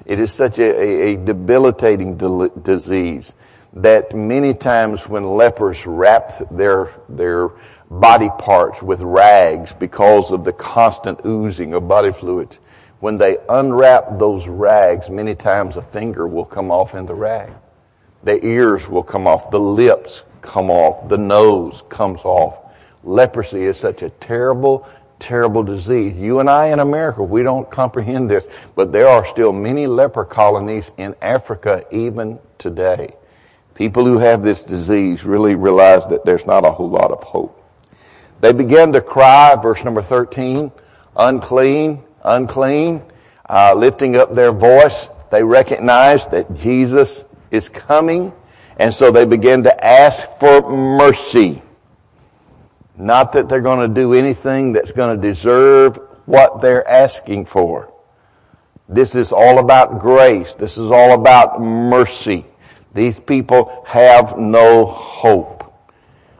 It 0.04 0.20
is 0.20 0.32
such 0.32 0.58
a, 0.58 0.64
a, 0.64 1.14
a 1.14 1.16
debilitating 1.16 2.16
de- 2.16 2.50
disease 2.62 3.32
that 3.72 4.14
many 4.14 4.52
times 4.52 5.08
when 5.08 5.24
lepers 5.24 5.86
wrap 5.86 6.50
their, 6.50 6.90
their 7.08 7.50
body 7.90 8.30
parts 8.38 8.82
with 8.82 9.00
rags 9.00 9.72
because 9.72 10.30
of 10.30 10.44
the 10.44 10.52
constant 10.52 11.20
oozing 11.24 11.74
of 11.74 11.88
body 11.88 12.12
fluids, 12.12 12.58
when 13.00 13.16
they 13.16 13.38
unwrap 13.48 14.18
those 14.18 14.46
rags, 14.46 15.08
many 15.08 15.34
times 15.34 15.76
a 15.76 15.82
finger 15.82 16.26
will 16.26 16.44
come 16.44 16.70
off 16.70 16.94
in 16.94 17.06
the 17.06 17.14
rag. 17.14 17.50
The 18.22 18.44
ears 18.44 18.88
will 18.88 19.02
come 19.02 19.26
off. 19.26 19.50
The 19.50 19.60
lips 19.60 20.22
come 20.42 20.70
off. 20.70 21.08
The 21.08 21.16
nose 21.16 21.82
comes 21.88 22.20
off. 22.24 22.74
Leprosy 23.02 23.64
is 23.64 23.78
such 23.78 24.02
a 24.02 24.10
terrible, 24.10 24.86
terrible 25.18 25.62
disease. 25.62 26.14
You 26.16 26.40
and 26.40 26.50
I 26.50 26.66
in 26.66 26.80
America, 26.80 27.22
we 27.22 27.42
don't 27.42 27.70
comprehend 27.70 28.30
this, 28.30 28.48
but 28.74 28.92
there 28.92 29.08
are 29.08 29.24
still 29.24 29.52
many 29.52 29.86
leper 29.86 30.26
colonies 30.26 30.92
in 30.98 31.14
Africa 31.22 31.84
even 31.90 32.38
today. 32.58 33.14
People 33.74 34.04
who 34.04 34.18
have 34.18 34.42
this 34.42 34.62
disease 34.62 35.24
really 35.24 35.54
realize 35.54 36.06
that 36.08 36.26
there's 36.26 36.44
not 36.44 36.66
a 36.66 36.70
whole 36.70 36.90
lot 36.90 37.10
of 37.10 37.22
hope. 37.22 37.56
They 38.42 38.52
began 38.52 38.92
to 38.92 39.00
cry, 39.00 39.56
verse 39.56 39.82
number 39.84 40.02
13, 40.02 40.70
unclean, 41.16 42.02
unclean, 42.22 43.02
uh, 43.48 43.74
lifting 43.74 44.16
up 44.16 44.34
their 44.34 44.52
voice. 44.52 45.08
They 45.30 45.42
recognize 45.42 46.26
that 46.28 46.54
Jesus 46.54 47.24
is 47.50 47.68
coming, 47.68 48.32
and 48.76 48.94
so 48.94 49.10
they 49.10 49.24
begin 49.24 49.62
to 49.64 49.84
ask 49.84 50.26
for 50.38 50.70
mercy. 50.70 51.62
Not 52.96 53.32
that 53.32 53.48
they're 53.48 53.60
going 53.60 53.88
to 53.88 53.94
do 53.94 54.12
anything 54.12 54.72
that's 54.72 54.92
going 54.92 55.20
to 55.20 55.28
deserve 55.28 55.98
what 56.26 56.60
they're 56.60 56.86
asking 56.86 57.46
for. 57.46 57.92
This 58.88 59.14
is 59.14 59.32
all 59.32 59.58
about 59.58 60.00
grace. 60.00 60.54
This 60.54 60.76
is 60.76 60.90
all 60.90 61.14
about 61.14 61.60
mercy. 61.60 62.44
These 62.92 63.20
people 63.20 63.84
have 63.86 64.36
no 64.36 64.84
hope. 64.84 65.72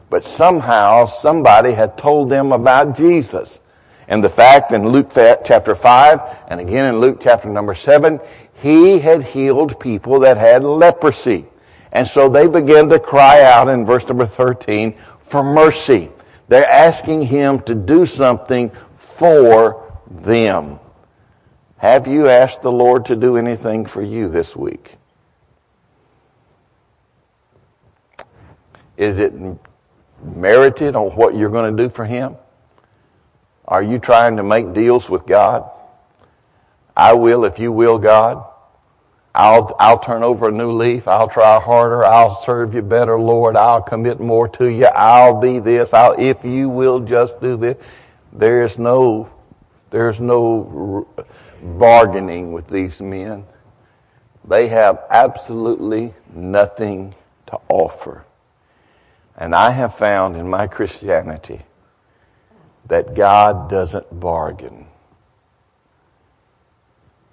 But 0.09 0.25
somehow 0.25 1.05
somebody 1.05 1.71
had 1.71 1.97
told 1.97 2.29
them 2.29 2.51
about 2.51 2.97
Jesus. 2.97 3.61
And 4.11 4.21
the 4.21 4.29
fact 4.29 4.73
in 4.73 4.89
Luke 4.89 5.09
chapter 5.15 5.73
5 5.73 6.19
and 6.49 6.59
again 6.59 6.93
in 6.93 6.99
Luke 6.99 7.19
chapter 7.21 7.47
number 7.47 7.73
7, 7.73 8.19
he 8.55 8.99
had 8.99 9.23
healed 9.23 9.79
people 9.79 10.19
that 10.19 10.35
had 10.35 10.65
leprosy. 10.65 11.45
And 11.93 12.05
so 12.05 12.27
they 12.27 12.45
began 12.47 12.89
to 12.89 12.99
cry 12.99 13.41
out 13.43 13.69
in 13.69 13.85
verse 13.85 14.05
number 14.05 14.25
13 14.25 14.97
for 15.21 15.41
mercy. 15.41 16.11
They're 16.49 16.69
asking 16.69 17.21
him 17.21 17.61
to 17.61 17.73
do 17.73 18.05
something 18.05 18.73
for 18.97 19.97
them. 20.09 20.81
Have 21.77 22.05
you 22.05 22.27
asked 22.27 22.63
the 22.63 22.71
Lord 22.71 23.05
to 23.05 23.15
do 23.15 23.37
anything 23.37 23.85
for 23.85 24.01
you 24.01 24.27
this 24.27 24.57
week? 24.57 24.97
Is 28.97 29.19
it 29.19 29.33
merited 30.21 30.97
on 30.97 31.11
what 31.11 31.33
you're 31.33 31.49
going 31.49 31.77
to 31.77 31.83
do 31.83 31.89
for 31.89 32.03
Him? 32.03 32.35
Are 33.71 33.81
you 33.81 33.99
trying 33.99 34.35
to 34.35 34.43
make 34.43 34.73
deals 34.73 35.09
with 35.09 35.25
God? 35.25 35.71
I 36.95 37.13
will 37.13 37.45
if 37.45 37.57
you 37.57 37.71
will, 37.71 37.99
God. 37.99 38.45
I'll, 39.33 39.73
I'll 39.79 39.99
turn 39.99 40.23
over 40.23 40.49
a 40.49 40.51
new 40.51 40.73
leaf. 40.73 41.07
I'll 41.07 41.29
try 41.29 41.57
harder. 41.57 42.03
I'll 42.03 42.35
serve 42.35 42.75
you 42.75 42.81
better, 42.81 43.17
Lord. 43.17 43.55
I'll 43.55 43.81
commit 43.81 44.19
more 44.19 44.49
to 44.49 44.67
you. 44.69 44.87
I'll 44.87 45.39
be 45.39 45.59
this. 45.59 45.93
I'll, 45.93 46.19
if 46.19 46.43
you 46.43 46.67
will 46.67 46.99
just 46.99 47.39
do 47.39 47.55
this. 47.55 47.77
There's 48.33 48.77
no, 48.77 49.29
there's 49.89 50.19
no 50.19 51.07
bargaining 51.63 52.51
with 52.51 52.67
these 52.67 53.01
men. 53.01 53.45
They 54.43 54.67
have 54.67 55.01
absolutely 55.09 56.13
nothing 56.33 57.15
to 57.45 57.59
offer. 57.69 58.25
And 59.37 59.55
I 59.55 59.69
have 59.69 59.95
found 59.95 60.35
in 60.35 60.49
my 60.49 60.67
Christianity 60.67 61.61
that 62.91 63.13
God 63.13 63.69
doesn't 63.69 64.19
bargain. 64.19 64.85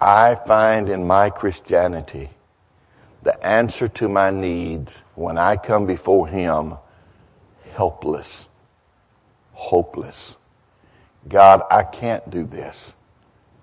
I 0.01 0.37
find 0.37 0.89
in 0.89 1.05
my 1.05 1.31
Christianity 1.31 2.31
the 3.25 3.45
answer 3.45 3.89
to 3.89 4.09
my 4.09 4.31
needs 4.31 5.03
when 5.17 5.37
I 5.37 5.57
come 5.57 5.85
before 5.85 6.29
Him 6.29 6.77
helpless, 7.75 8.49
hopeless. 9.53 10.37
God, 11.27 11.63
I 11.73 11.83
can't 11.83 12.31
do 12.31 12.45
this. 12.45 12.95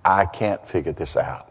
I 0.03 0.25
can't 0.25 0.67
figure 0.67 0.91
this 0.91 1.15
out. 1.15 1.49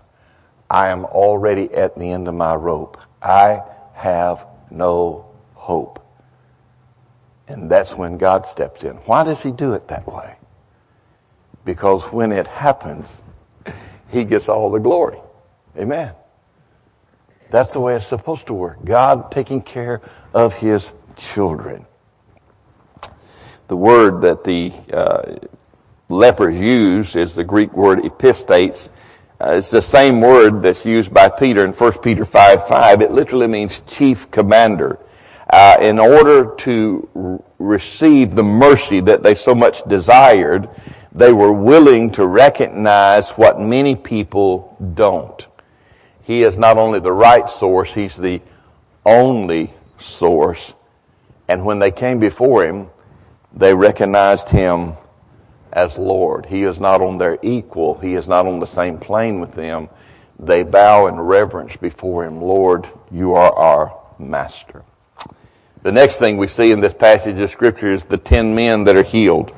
I 0.68 0.88
am 0.88 1.06
already 1.06 1.72
at 1.72 1.98
the 1.98 2.10
end 2.10 2.28
of 2.28 2.34
my 2.34 2.54
rope. 2.54 2.98
I 3.22 3.62
have 3.94 4.44
no 4.70 5.24
hope. 5.54 6.03
And 7.48 7.70
that's 7.70 7.92
when 7.92 8.16
God 8.16 8.46
steps 8.46 8.84
in. 8.84 8.96
Why 8.96 9.24
does 9.24 9.42
He 9.42 9.52
do 9.52 9.74
it 9.74 9.88
that 9.88 10.06
way? 10.06 10.36
Because 11.64 12.02
when 12.04 12.32
it 12.32 12.46
happens, 12.46 13.22
He 14.10 14.24
gets 14.24 14.48
all 14.48 14.70
the 14.70 14.78
glory. 14.78 15.18
Amen. 15.78 16.12
That's 17.50 17.72
the 17.72 17.80
way 17.80 17.96
it's 17.96 18.06
supposed 18.06 18.46
to 18.46 18.54
work. 18.54 18.84
God 18.84 19.30
taking 19.30 19.62
care 19.62 20.00
of 20.32 20.54
His 20.54 20.94
children. 21.16 21.86
The 23.68 23.76
word 23.76 24.22
that 24.22 24.44
the 24.44 24.72
uh, 24.92 25.36
lepers 26.08 26.56
use 26.56 27.16
is 27.16 27.34
the 27.34 27.44
Greek 27.44 27.72
word 27.72 28.00
epistates. 28.00 28.88
Uh, 29.40 29.56
it's 29.58 29.70
the 29.70 29.82
same 29.82 30.20
word 30.20 30.62
that's 30.62 30.84
used 30.84 31.12
by 31.12 31.28
Peter 31.28 31.64
in 31.64 31.72
1 31.72 31.98
Peter 31.98 32.24
5 32.24 32.68
5. 32.68 33.02
It 33.02 33.10
literally 33.10 33.46
means 33.46 33.80
chief 33.86 34.30
commander. 34.30 34.98
Uh, 35.54 35.76
in 35.82 36.00
order 36.00 36.52
to 36.56 37.40
receive 37.60 38.34
the 38.34 38.42
mercy 38.42 38.98
that 38.98 39.22
they 39.22 39.36
so 39.36 39.54
much 39.54 39.84
desired, 39.84 40.68
they 41.12 41.32
were 41.32 41.52
willing 41.52 42.10
to 42.10 42.26
recognize 42.26 43.30
what 43.30 43.60
many 43.60 43.94
people 43.94 44.76
don't. 44.94 45.46
He 46.24 46.42
is 46.42 46.58
not 46.58 46.76
only 46.76 46.98
the 46.98 47.12
right 47.12 47.48
source, 47.48 47.94
He's 47.94 48.16
the 48.16 48.42
only 49.06 49.72
source. 50.00 50.72
And 51.46 51.64
when 51.64 51.78
they 51.78 51.92
came 51.92 52.18
before 52.18 52.64
Him, 52.64 52.88
they 53.52 53.72
recognized 53.72 54.48
Him 54.48 54.94
as 55.72 55.96
Lord. 55.96 56.46
He 56.46 56.64
is 56.64 56.80
not 56.80 57.00
on 57.00 57.16
their 57.16 57.38
equal. 57.42 57.96
He 58.00 58.16
is 58.16 58.26
not 58.26 58.48
on 58.48 58.58
the 58.58 58.66
same 58.66 58.98
plane 58.98 59.38
with 59.38 59.54
them. 59.54 59.88
They 60.36 60.64
bow 60.64 61.06
in 61.06 61.14
reverence 61.14 61.76
before 61.76 62.24
Him. 62.24 62.40
Lord, 62.40 62.88
you 63.12 63.34
are 63.34 63.52
our 63.54 64.00
Master. 64.18 64.82
The 65.84 65.92
next 65.92 66.18
thing 66.18 66.36
we 66.36 66.48
see 66.48 66.72
in 66.72 66.80
this 66.80 66.92
passage 66.92 67.38
of 67.38 67.48
Scripture 67.50 67.92
is 67.92 68.02
the 68.02 68.18
ten 68.18 68.56
men 68.56 68.82
that 68.84 68.96
are 68.96 69.04
healed. 69.04 69.54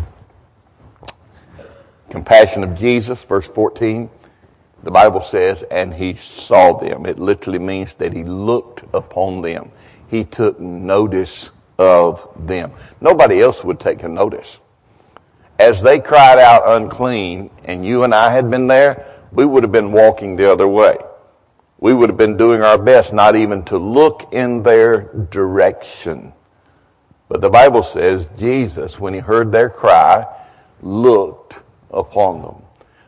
Compassion 2.11 2.63
of 2.63 2.75
Jesus, 2.77 3.23
verse 3.23 3.47
14. 3.47 4.11
The 4.83 4.91
Bible 4.91 5.23
says, 5.23 5.63
and 5.71 5.95
he 5.95 6.13
saw 6.15 6.75
them. 6.75 7.07
It 7.07 7.19
literally 7.19 7.59
means 7.59 7.95
that 7.95 8.13
he 8.13 8.23
looked 8.23 8.83
upon 8.95 9.41
them. 9.41 9.73
He 10.09 10.25
took 10.25 10.61
notice 10.61 11.51
of 11.79 12.29
them. 12.37 12.73
Nobody 13.01 13.41
else 13.41 13.65
would 13.65 13.81
take 13.81 14.03
a 14.03 14.09
notice 14.09 14.59
as 15.59 15.83
they 15.83 16.01
cried 16.01 16.39
out 16.39 16.63
unclean 16.67 17.51
and 17.65 17.85
you 17.85 18.05
and 18.05 18.15
I 18.15 18.31
had 18.31 18.51
been 18.51 18.67
there, 18.67 19.07
we 19.33 19.45
would 19.45 19.63
have 19.63 19.73
been 19.73 19.93
walking 19.93 20.37
the 20.37 20.51
other 20.51 20.69
way. 20.69 20.99
We 21.79 21.93
would 21.93 22.09
have 22.09 22.17
been 22.17 22.37
doing 22.37 22.63
our 22.63 22.79
best 22.79 23.13
not 23.13 23.37
even 23.37 23.63
to 23.65 23.79
look 23.79 24.33
in 24.33 24.63
their 24.63 25.13
direction. 25.31 26.33
But 27.29 27.41
the 27.41 27.51
Bible 27.51 27.83
says 27.83 28.29
Jesus, 28.39 28.99
when 28.99 29.13
he 29.13 29.21
heard 29.21 29.53
their 29.53 29.69
cry, 29.69 30.27
looked 30.81 31.59
upon 31.91 32.43
them. 32.43 32.63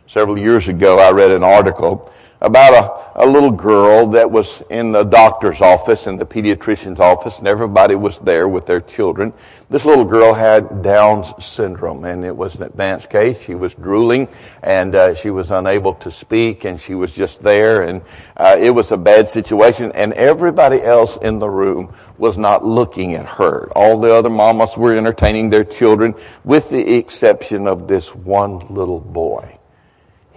Several 0.06 0.38
years 0.38 0.68
ago, 0.68 0.98
I 0.98 1.10
read 1.12 1.30
an 1.30 1.44
article 1.44 2.12
about 2.40 3.14
a, 3.16 3.24
a 3.24 3.26
little 3.26 3.50
girl 3.50 4.06
that 4.06 4.30
was 4.30 4.62
in 4.70 4.92
the 4.92 5.02
doctor's 5.02 5.60
office, 5.60 6.06
and 6.06 6.20
the 6.20 6.26
pediatrician's 6.26 7.00
office, 7.00 7.38
and 7.38 7.48
everybody 7.48 7.94
was 7.94 8.18
there 8.20 8.48
with 8.48 8.66
their 8.66 8.80
children. 8.80 9.32
This 9.70 9.84
little 9.84 10.04
girl 10.04 10.32
had 10.32 10.82
Down's 10.82 11.32
syndrome, 11.44 12.04
and 12.04 12.24
it 12.24 12.34
was 12.34 12.54
an 12.54 12.62
advanced 12.62 13.10
case. 13.10 13.40
She 13.40 13.54
was 13.54 13.74
drooling, 13.74 14.28
and 14.62 14.94
uh, 14.94 15.14
she 15.14 15.30
was 15.30 15.50
unable 15.50 15.94
to 15.94 16.10
speak, 16.10 16.64
and 16.64 16.80
she 16.80 16.94
was 16.94 17.12
just 17.12 17.42
there, 17.42 17.82
and 17.82 18.02
uh, 18.36 18.56
it 18.58 18.70
was 18.70 18.92
a 18.92 18.96
bad 18.96 19.28
situation, 19.28 19.92
and 19.92 20.12
everybody 20.14 20.80
else 20.80 21.18
in 21.20 21.38
the 21.38 21.50
room 21.50 21.92
was 22.18 22.38
not 22.38 22.64
looking 22.64 23.14
at 23.14 23.26
her. 23.26 23.68
All 23.74 24.00
the 24.00 24.14
other 24.14 24.30
mamas 24.30 24.76
were 24.76 24.94
entertaining 24.94 25.50
their 25.50 25.64
children, 25.64 26.14
with 26.44 26.70
the 26.70 26.96
exception 26.96 27.66
of 27.66 27.88
this 27.88 28.14
one 28.14 28.60
little 28.72 29.00
boy. 29.00 29.57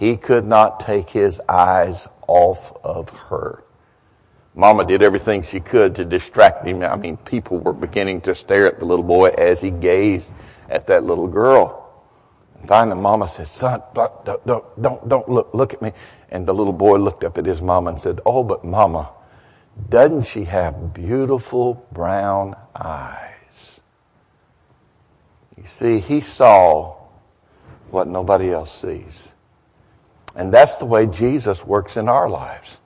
He 0.01 0.17
could 0.17 0.47
not 0.47 0.79
take 0.79 1.11
his 1.11 1.39
eyes 1.47 2.07
off 2.25 2.75
of 2.83 3.09
her. 3.29 3.63
Mama 4.55 4.83
did 4.83 5.03
everything 5.03 5.43
she 5.43 5.59
could 5.59 5.95
to 5.97 6.05
distract 6.05 6.65
him. 6.65 6.81
I 6.81 6.95
mean, 6.95 7.17
people 7.17 7.59
were 7.59 7.71
beginning 7.71 8.21
to 8.21 8.33
stare 8.33 8.65
at 8.65 8.79
the 8.79 8.85
little 8.85 9.05
boy 9.05 9.29
as 9.29 9.61
he 9.61 9.69
gazed 9.69 10.33
at 10.71 10.87
that 10.87 11.03
little 11.03 11.27
girl. 11.27 11.93
And 12.57 12.67
finally, 12.67 12.99
Mama 12.99 13.27
said, 13.27 13.47
"Son, 13.47 13.83
don't, 13.93 14.25
don't, 14.25 14.81
don't, 14.81 15.07
don't 15.07 15.29
look, 15.29 15.53
look 15.53 15.71
at 15.75 15.83
me." 15.83 15.93
And 16.31 16.47
the 16.47 16.53
little 16.55 16.73
boy 16.73 16.97
looked 16.97 17.23
up 17.23 17.37
at 17.37 17.45
his 17.45 17.61
mama 17.61 17.91
and 17.91 18.01
said, 18.01 18.21
"Oh, 18.25 18.43
but 18.43 18.63
Mama, 18.65 19.11
doesn't 19.87 20.23
she 20.23 20.45
have 20.45 20.95
beautiful 20.95 21.85
brown 21.91 22.55
eyes?" 22.75 23.79
You 25.55 25.67
see, 25.67 25.99
he 25.99 26.21
saw 26.21 26.95
what 27.91 28.07
nobody 28.07 28.51
else 28.51 28.73
sees. 28.73 29.30
And 30.35 30.53
that's 30.53 30.77
the 30.77 30.85
way 30.85 31.07
Jesus 31.07 31.65
works 31.65 31.97
in 31.97 32.07
our 32.07 32.29
lives. 32.29 32.77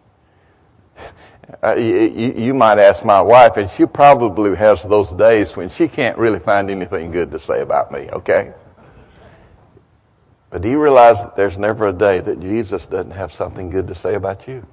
Uh, 1.64 1.76
you, 1.76 2.34
you, 2.36 2.54
might 2.56 2.80
ask 2.80 3.06
my 3.06 3.22
wife, 3.22 3.58
and 3.58 3.70
she 3.70 3.86
probably 3.86 4.56
has 4.56 4.82
those 4.84 5.14
days 5.14 5.56
when 5.56 5.70
she 5.70 5.88
can't 5.88 6.18
really 6.18 6.40
find 6.40 6.72
anything 6.72 7.12
good 7.12 7.30
to 7.30 7.38
say 7.38 7.62
about 7.62 7.92
me, 7.92 8.10
okay? 8.12 8.52
But 10.50 10.64
do 10.64 10.70
you 10.70 10.82
realize 10.82 11.22
that 11.22 11.36
there's 11.36 11.58
never 11.58 11.88
a 11.88 11.94
day 11.94 12.20
that 12.20 12.40
Jesus 12.40 12.88
doesn't 12.88 13.12
have 13.12 13.32
something 13.32 13.70
good 13.70 13.88
to 13.88 13.96
say 13.96 14.16
about 14.16 14.48
you? 14.48 14.66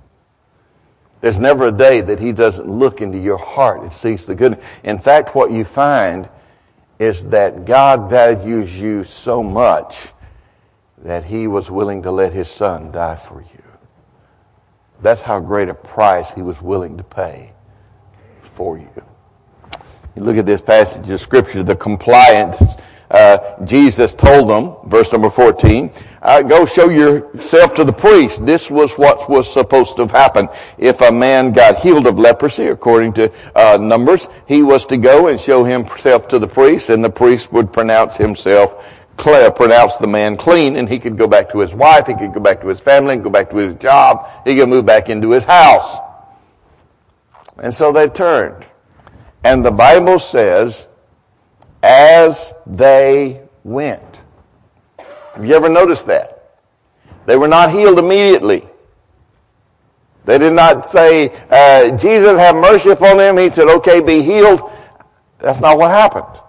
There's 1.21 1.39
never 1.39 1.69
a 1.69 1.73
day 1.73 2.01
that 2.01 2.19
he 2.19 2.33
doesn't 2.33 2.69
look 2.69 3.01
into 3.01 3.19
your 3.19 3.39
heart 3.39 3.83
and 3.83 3.93
sees 3.93 4.25
the 4.25 4.35
good. 4.35 4.61
In 4.83 4.99
fact, 4.99 5.35
what 5.35 5.53
you 5.53 5.65
find 5.65 6.29
is 6.99 7.27
that 7.27 7.65
God 7.65 8.09
values 8.09 8.79
you 8.79 9.05
so 9.05 9.43
much 9.43 9.99
that 11.03 11.25
he 11.25 11.47
was 11.47 11.71
willing 11.71 12.03
to 12.03 12.11
let 12.11 12.33
his 12.33 12.49
son 12.49 12.93
die 12.93 13.17
for 13.17 13.41
you. 13.41 13.63
That's 15.01 15.21
how 15.21 15.41
great 15.41 15.69
a 15.69 15.75
price 15.75 16.33
he 16.33 16.43
was 16.43 16.63
willing 16.63 16.97
to 16.97 17.03
pay 17.03 17.53
for 18.41 18.79
you. 18.79 18.91
You 20.15 20.23
look 20.23 20.37
at 20.37 20.47
this 20.47 20.61
passage 20.61 21.09
of 21.11 21.21
scripture, 21.21 21.63
the 21.63 21.75
compliance. 21.75 22.63
Uh, 23.11 23.63
Jesus 23.65 24.15
told 24.15 24.49
them, 24.49 24.89
verse 24.89 25.11
number 25.13 25.29
14, 25.29 25.91
uh, 26.23 26.41
go 26.43 26.65
show 26.65 26.89
yourself 26.89 27.75
to 27.75 27.85
the 27.85 27.93
priest. 27.93 28.47
This 28.47 28.71
was 28.71 28.95
what 28.95 29.29
was 29.29 29.53
supposed 29.53 29.97
to 29.97 30.07
happen. 30.07 30.49
If 30.79 31.01
a 31.01 31.13
man 31.13 31.53
got 31.53 31.81
healed 31.81 32.07
of 32.07 32.19
leprosy, 32.19 32.69
according 32.69 33.15
to 33.15 33.33
uh, 33.55 33.77
Numbers, 33.79 34.29
he 34.47 34.63
was 34.63 34.87
to 34.87 34.97
go 34.97 35.27
and 35.27 35.39
show 35.39 35.65
himself 35.65 36.29
to 36.29 36.39
the 36.39 36.47
priest, 36.47 36.91
and 36.91 37.05
the 37.05 37.11
priest 37.11 37.53
would 37.53 37.73
pronounce 37.73 38.17
himself 38.17 38.87
pronounced 39.23 39.99
the 40.01 40.07
man 40.07 40.37
clean 40.37 40.77
and 40.77 40.89
he 40.89 40.99
could 40.99 41.17
go 41.17 41.27
back 41.27 41.51
to 41.51 41.59
his 41.59 41.75
wife, 41.75 42.07
he 42.07 42.15
could 42.15 42.33
go 42.33 42.41
back 42.41 42.61
to 42.61 42.69
his 42.69 42.81
family, 42.81 43.17
go 43.17 43.31
back 43.31 43.51
to 43.51 43.57
his 43.57 43.75
job, 43.75 44.29
he 44.45 44.57
could 44.57 44.69
move 44.69 44.87
back 44.87 45.09
into 45.09 45.31
his 45.31 45.45
house. 45.45 45.99
And 47.59 47.73
so 47.73 47.93
they 47.93 48.09
turned. 48.09 48.67
And 49.45 49.65
the 49.65 49.71
Bible 49.71 50.19
says, 50.19 50.87
as 51.83 52.55
they 52.67 53.43
went. 53.65 54.03
Have 55.35 55.45
you 55.45 55.55
ever 55.55 55.69
noticed 55.69 56.07
that? 56.07 56.59
They 57.27 57.37
were 57.37 57.49
not 57.49 57.71
healed 57.71 57.99
immediately. 57.99 58.69
They 60.25 60.39
did 60.39 60.53
not 60.53 60.89
say, 60.89 61.29
uh, 61.51 61.97
Jesus 61.97 62.39
have 62.39 62.55
mercy 62.55 62.91
upon 62.91 63.19
them. 63.19 63.39
He 63.39 63.51
said, 63.51 63.69
okay, 63.69 64.01
be 64.01 64.23
healed. 64.23 64.71
That's 65.39 65.61
not 65.61 65.79
what 65.79 65.91
happened. 65.91 66.42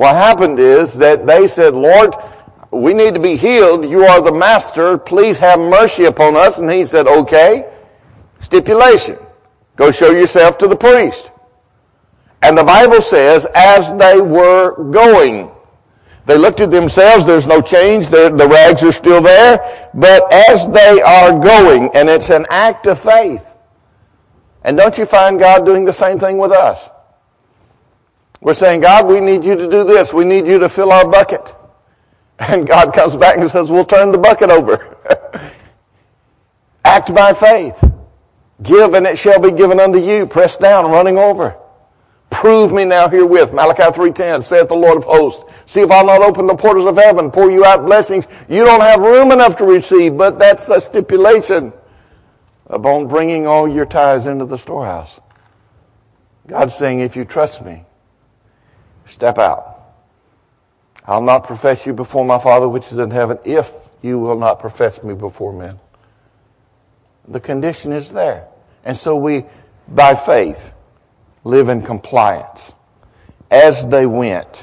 What 0.00 0.16
happened 0.16 0.58
is 0.58 0.94
that 0.94 1.26
they 1.26 1.46
said, 1.46 1.74
Lord, 1.74 2.14
we 2.70 2.94
need 2.94 3.12
to 3.12 3.20
be 3.20 3.36
healed. 3.36 3.84
You 3.84 4.06
are 4.06 4.22
the 4.22 4.32
master. 4.32 4.96
Please 4.96 5.38
have 5.40 5.60
mercy 5.60 6.06
upon 6.06 6.36
us. 6.36 6.56
And 6.58 6.70
he 6.70 6.86
said, 6.86 7.06
okay. 7.06 7.70
Stipulation. 8.40 9.18
Go 9.76 9.90
show 9.90 10.10
yourself 10.10 10.56
to 10.56 10.68
the 10.68 10.74
priest. 10.74 11.30
And 12.40 12.56
the 12.56 12.64
Bible 12.64 13.02
says, 13.02 13.46
as 13.54 13.92
they 13.98 14.22
were 14.22 14.90
going, 14.90 15.50
they 16.24 16.38
looked 16.38 16.60
at 16.60 16.70
themselves, 16.70 17.26
there's 17.26 17.46
no 17.46 17.60
change, 17.60 18.08
the, 18.08 18.30
the 18.34 18.48
rags 18.48 18.82
are 18.82 18.92
still 18.92 19.20
there, 19.20 19.90
but 19.92 20.32
as 20.32 20.66
they 20.70 21.02
are 21.02 21.38
going, 21.38 21.90
and 21.94 22.08
it's 22.08 22.30
an 22.30 22.46
act 22.48 22.86
of 22.86 22.98
faith. 22.98 23.54
And 24.62 24.78
don't 24.78 24.96
you 24.96 25.04
find 25.04 25.38
God 25.38 25.66
doing 25.66 25.84
the 25.84 25.92
same 25.92 26.18
thing 26.18 26.38
with 26.38 26.52
us? 26.52 26.88
We're 28.40 28.54
saying, 28.54 28.80
God, 28.80 29.06
we 29.06 29.20
need 29.20 29.44
you 29.44 29.54
to 29.54 29.68
do 29.68 29.84
this. 29.84 30.12
We 30.12 30.24
need 30.24 30.46
you 30.46 30.58
to 30.60 30.68
fill 30.68 30.92
our 30.92 31.06
bucket. 31.06 31.54
And 32.38 32.66
God 32.66 32.94
comes 32.94 33.16
back 33.16 33.36
and 33.36 33.50
says, 33.50 33.70
we'll 33.70 33.84
turn 33.84 34.12
the 34.12 34.18
bucket 34.18 34.50
over. 34.50 34.96
Act 36.84 37.14
by 37.14 37.34
faith. 37.34 37.84
Give 38.62 38.94
and 38.94 39.06
it 39.06 39.18
shall 39.18 39.40
be 39.40 39.52
given 39.52 39.78
unto 39.78 39.98
you, 39.98 40.26
pressed 40.26 40.60
down, 40.60 40.90
running 40.90 41.18
over. 41.18 41.56
Prove 42.30 42.72
me 42.72 42.84
now 42.84 43.08
herewith. 43.08 43.52
Malachi 43.52 43.82
3.10 43.82 44.44
saith 44.44 44.68
the 44.68 44.74
Lord 44.74 44.98
of 44.98 45.04
hosts. 45.04 45.44
See 45.66 45.80
if 45.80 45.90
I'll 45.90 46.06
not 46.06 46.22
open 46.22 46.46
the 46.46 46.54
portals 46.54 46.86
of 46.86 46.96
heaven, 46.96 47.30
pour 47.30 47.50
you 47.50 47.64
out 47.64 47.84
blessings. 47.84 48.24
You 48.48 48.64
don't 48.64 48.80
have 48.80 49.00
room 49.00 49.32
enough 49.32 49.56
to 49.56 49.64
receive, 49.64 50.16
but 50.16 50.38
that's 50.38 50.68
a 50.68 50.80
stipulation 50.80 51.72
upon 52.66 53.08
bringing 53.08 53.46
all 53.46 53.68
your 53.68 53.84
tithes 53.84 54.26
into 54.26 54.44
the 54.44 54.56
storehouse. 54.56 55.20
God's 56.46 56.74
saying, 56.74 57.00
if 57.00 57.16
you 57.16 57.24
trust 57.24 57.62
me, 57.62 57.84
step 59.10 59.38
out. 59.38 59.78
I'll 61.06 61.22
not 61.22 61.44
profess 61.44 61.86
you 61.86 61.92
before 61.92 62.24
my 62.24 62.38
Father 62.38 62.68
which 62.68 62.86
is 62.92 62.98
in 62.98 63.10
heaven 63.10 63.38
if 63.44 63.72
you 64.02 64.18
will 64.18 64.38
not 64.38 64.60
profess 64.60 65.02
me 65.02 65.14
before 65.14 65.52
men. 65.52 65.78
The 67.28 67.40
condition 67.40 67.92
is 67.92 68.10
there. 68.10 68.46
And 68.84 68.96
so 68.96 69.16
we, 69.16 69.44
by 69.88 70.14
faith, 70.14 70.74
live 71.44 71.68
in 71.68 71.82
compliance. 71.82 72.72
As 73.50 73.86
they 73.86 74.06
went. 74.06 74.62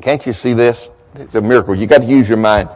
Can't 0.00 0.24
you 0.26 0.32
see 0.32 0.52
this? 0.52 0.90
It's 1.14 1.34
a 1.34 1.40
miracle. 1.40 1.74
You 1.74 1.86
got 1.86 2.02
to 2.02 2.06
use 2.06 2.28
your 2.28 2.38
mind. 2.38 2.68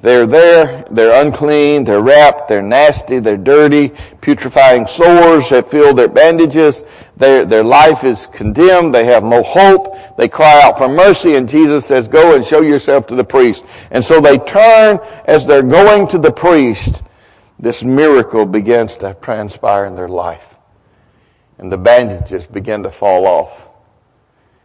They're 0.00 0.26
there, 0.26 0.84
they're 0.90 1.26
unclean, 1.26 1.82
they're 1.82 2.00
wrapped, 2.00 2.46
they're 2.46 2.62
nasty, 2.62 3.18
they're 3.18 3.36
dirty, 3.36 3.90
putrefying 4.20 4.86
sores 4.86 5.48
have 5.48 5.68
filled 5.68 5.98
their 5.98 6.08
bandages, 6.08 6.84
their, 7.16 7.44
their 7.44 7.64
life 7.64 8.04
is 8.04 8.28
condemned, 8.28 8.94
they 8.94 9.06
have 9.06 9.24
no 9.24 9.42
hope, 9.42 10.16
they 10.16 10.28
cry 10.28 10.62
out 10.62 10.78
for 10.78 10.88
mercy, 10.88 11.34
and 11.34 11.48
Jesus 11.48 11.84
says, 11.84 12.06
go 12.06 12.36
and 12.36 12.46
show 12.46 12.60
yourself 12.60 13.08
to 13.08 13.16
the 13.16 13.24
priest. 13.24 13.64
And 13.90 14.04
so 14.04 14.20
they 14.20 14.38
turn 14.38 15.00
as 15.24 15.46
they're 15.46 15.64
going 15.64 16.06
to 16.08 16.18
the 16.18 16.32
priest, 16.32 17.02
this 17.58 17.82
miracle 17.82 18.46
begins 18.46 18.96
to 18.98 19.16
transpire 19.20 19.86
in 19.86 19.96
their 19.96 20.08
life. 20.08 20.56
And 21.58 21.72
the 21.72 21.78
bandages 21.78 22.46
begin 22.46 22.84
to 22.84 22.90
fall 22.92 23.26
off. 23.26 23.66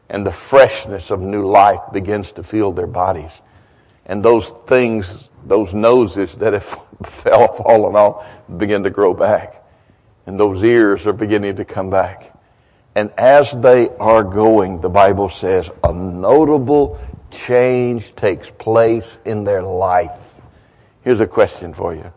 And 0.09 0.23
the 0.23 0.31
freshness 0.31 1.09
of 1.09 1.21
new 1.21 1.47
life 1.47 1.79
begins 1.91 2.33
to 2.33 2.43
fill 2.43 2.71
their 2.71 2.85
bodies 2.85 3.41
and 4.05 4.23
those 4.23 4.49
things, 4.67 5.29
those 5.45 5.73
noses 5.73 6.35
that 6.35 6.53
have 6.53 6.63
fell, 7.05 7.43
off 7.43 7.59
all 7.59 7.63
fallen 7.63 7.95
off 7.95 8.27
begin 8.57 8.83
to 8.83 8.89
grow 8.89 9.13
back. 9.13 9.63
And 10.25 10.39
those 10.39 10.63
ears 10.63 11.05
are 11.05 11.13
beginning 11.13 11.57
to 11.57 11.65
come 11.65 11.89
back. 11.89 12.33
And 12.95 13.11
as 13.17 13.51
they 13.51 13.89
are 13.97 14.23
going, 14.23 14.79
the 14.81 14.89
Bible 14.89 15.29
says 15.29 15.69
a 15.83 15.91
notable 15.91 16.99
change 17.31 18.15
takes 18.15 18.49
place 18.49 19.19
in 19.25 19.43
their 19.43 19.63
life. 19.63 20.41
Here's 21.01 21.19
a 21.19 21.27
question 21.27 21.73
for 21.73 21.95
you. 21.95 22.13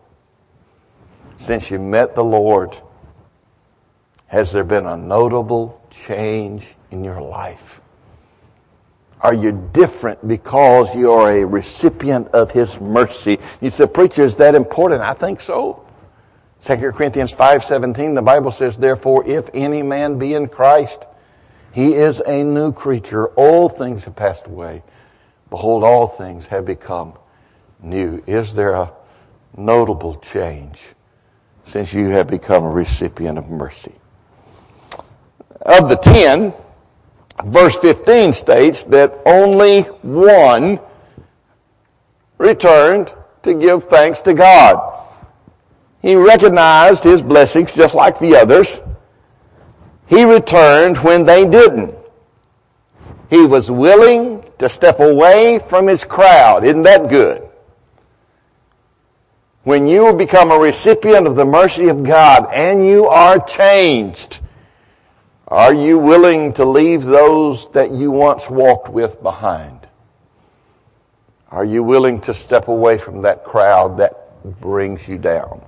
Since 1.39 1.71
you 1.71 1.79
met 1.79 2.15
the 2.15 2.23
Lord, 2.23 2.77
has 4.27 4.51
there 4.51 4.63
been 4.63 4.85
a 4.85 4.97
notable 4.97 5.81
change 5.89 6.67
in 6.91 7.03
your 7.03 7.21
life? 7.21 7.81
Are 9.21 9.33
you 9.33 9.69
different 9.73 10.27
because 10.27 10.93
you 10.95 11.11
are 11.11 11.31
a 11.31 11.45
recipient 11.45 12.27
of 12.29 12.51
His 12.51 12.79
mercy? 12.79 13.39
You 13.61 13.69
say, 13.69 13.87
preacher, 13.87 14.23
is 14.23 14.37
that 14.37 14.55
important? 14.55 15.01
I 15.01 15.13
think 15.13 15.41
so. 15.41 15.83
2 16.63 16.91
Corinthians 16.91 17.31
5.17, 17.31 18.15
the 18.15 18.21
Bible 18.21 18.51
says, 18.51 18.77
Therefore, 18.77 19.25
if 19.27 19.49
any 19.53 19.81
man 19.83 20.19
be 20.19 20.33
in 20.33 20.47
Christ, 20.47 21.05
he 21.71 21.93
is 21.93 22.21
a 22.25 22.43
new 22.43 22.71
creature. 22.71 23.27
All 23.29 23.69
things 23.69 24.05
have 24.05 24.15
passed 24.15 24.47
away. 24.47 24.83
Behold, 25.49 25.83
all 25.83 26.07
things 26.07 26.47
have 26.47 26.65
become 26.65 27.13
new. 27.81 28.23
Is 28.27 28.53
there 28.53 28.73
a 28.73 28.91
notable 29.55 30.15
change 30.15 30.81
since 31.65 31.93
you 31.93 32.07
have 32.09 32.27
become 32.27 32.63
a 32.63 32.69
recipient 32.69 33.37
of 33.37 33.49
mercy? 33.49 33.95
Of 35.61 35.89
the 35.89 35.97
ten, 35.97 36.53
verse 37.45 37.77
15 37.77 38.33
states 38.33 38.83
that 38.85 39.19
only 39.25 39.81
one 40.01 40.79
returned 42.37 43.13
to 43.43 43.53
give 43.53 43.85
thanks 43.85 44.21
to 44.21 44.33
God. 44.33 45.05
He 46.01 46.15
recognized 46.15 47.03
his 47.03 47.21
blessings 47.21 47.75
just 47.75 47.95
like 47.95 48.19
the 48.19 48.35
others. 48.35 48.79
He 50.07 50.23
returned 50.23 50.97
when 50.97 51.25
they 51.25 51.47
didn't. 51.47 51.95
He 53.29 53.45
was 53.45 53.69
willing 53.69 54.43
to 54.59 54.69
step 54.69 54.99
away 54.99 55.59
from 55.59 55.87
his 55.87 56.03
crowd. 56.03 56.63
Isn't 56.63 56.83
that 56.83 57.09
good? 57.09 57.43
When 59.63 59.85
you 59.87 60.13
become 60.13 60.51
a 60.51 60.57
recipient 60.57 61.27
of 61.27 61.35
the 61.35 61.43
mercy 61.43 61.89
of 61.89 62.03
God 62.03 62.47
and 62.53 62.87
you 62.87 63.07
are 63.07 63.37
changed, 63.37 64.39
are 65.47 65.73
you 65.73 65.97
willing 65.97 66.51
to 66.53 66.65
leave 66.65 67.03
those 67.03 67.71
that 67.71 67.91
you 67.91 68.11
once 68.11 68.49
walked 68.49 68.89
with 68.89 69.21
behind? 69.23 69.87
Are 71.49 71.63
you 71.63 71.83
willing 71.83 72.19
to 72.21 72.33
step 72.33 72.67
away 72.67 72.97
from 72.97 73.21
that 73.21 73.45
crowd 73.45 73.97
that 73.99 74.43
brings 74.59 75.07
you 75.07 75.17
down? 75.17 75.61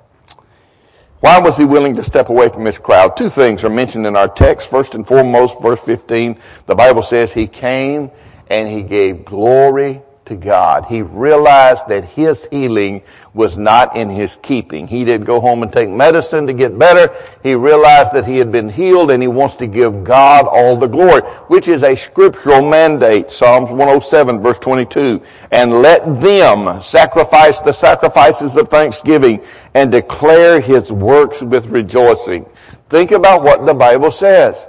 Why 1.22 1.40
was 1.40 1.58
he 1.58 1.66
willing 1.66 1.96
to 1.96 2.04
step 2.04 2.30
away 2.30 2.50
from 2.50 2.66
this 2.66 2.78
crowd? 2.78 3.16
Two 3.16 3.30
things 3.30 3.64
are 3.64 3.70
mentioned 3.70 4.06
in 4.06 4.16
our 4.16 4.28
text. 4.28 4.70
First 4.70 4.96
and 4.96 5.08
foremost, 5.08 5.62
verse 5.62 5.82
15, 5.82 6.38
the 6.66 6.76
Bible 6.76 7.02
says 7.02 7.34
he 7.34 7.48
came 7.48 8.12
and 8.50 8.68
he 8.68 8.84
gave 8.84 9.24
glory 9.24 10.02
to 10.30 10.36
God. 10.36 10.86
He 10.86 11.02
realized 11.02 11.88
that 11.90 12.06
his 12.06 12.48
healing 12.50 13.02
was 13.34 13.58
not 13.58 13.96
in 13.96 14.10
his 14.10 14.38
keeping. 14.42 14.88
He 14.88 15.04
didn't 15.04 15.26
go 15.26 15.40
home 15.40 15.62
and 15.62 15.72
take 15.72 15.90
medicine 15.90 16.48
to 16.48 16.54
get 16.54 16.80
better. 16.80 17.14
He 17.44 17.56
realized 17.56 18.14
that 18.14 18.26
he 18.26 18.38
had 18.38 18.52
been 18.52 18.70
healed 18.70 19.12
and 19.12 19.22
he 19.22 19.28
wants 19.28 19.56
to 19.56 19.68
give 19.68 20.04
God 20.04 20.48
all 20.48 20.78
the 20.78 20.88
glory, 20.88 21.22
which 21.48 21.68
is 21.68 21.84
a 21.84 21.96
scriptural 21.96 22.68
mandate. 22.68 23.32
Psalms 23.32 23.70
107 23.70 24.42
verse 24.42 24.58
22. 24.60 25.22
And 25.52 25.82
let 25.82 26.22
them 26.22 26.82
sacrifice 26.82 27.60
the 27.60 27.74
sacrifices 27.74 28.56
of 28.56 28.70
thanksgiving 28.70 29.42
and 29.74 29.92
declare 29.92 30.60
his 30.62 30.92
works 30.92 31.42
with 31.42 31.68
rejoicing. 31.68 32.46
Think 32.90 33.12
about 33.12 33.44
what 33.44 33.66
the 33.66 33.74
Bible 33.74 34.12
says. 34.12 34.66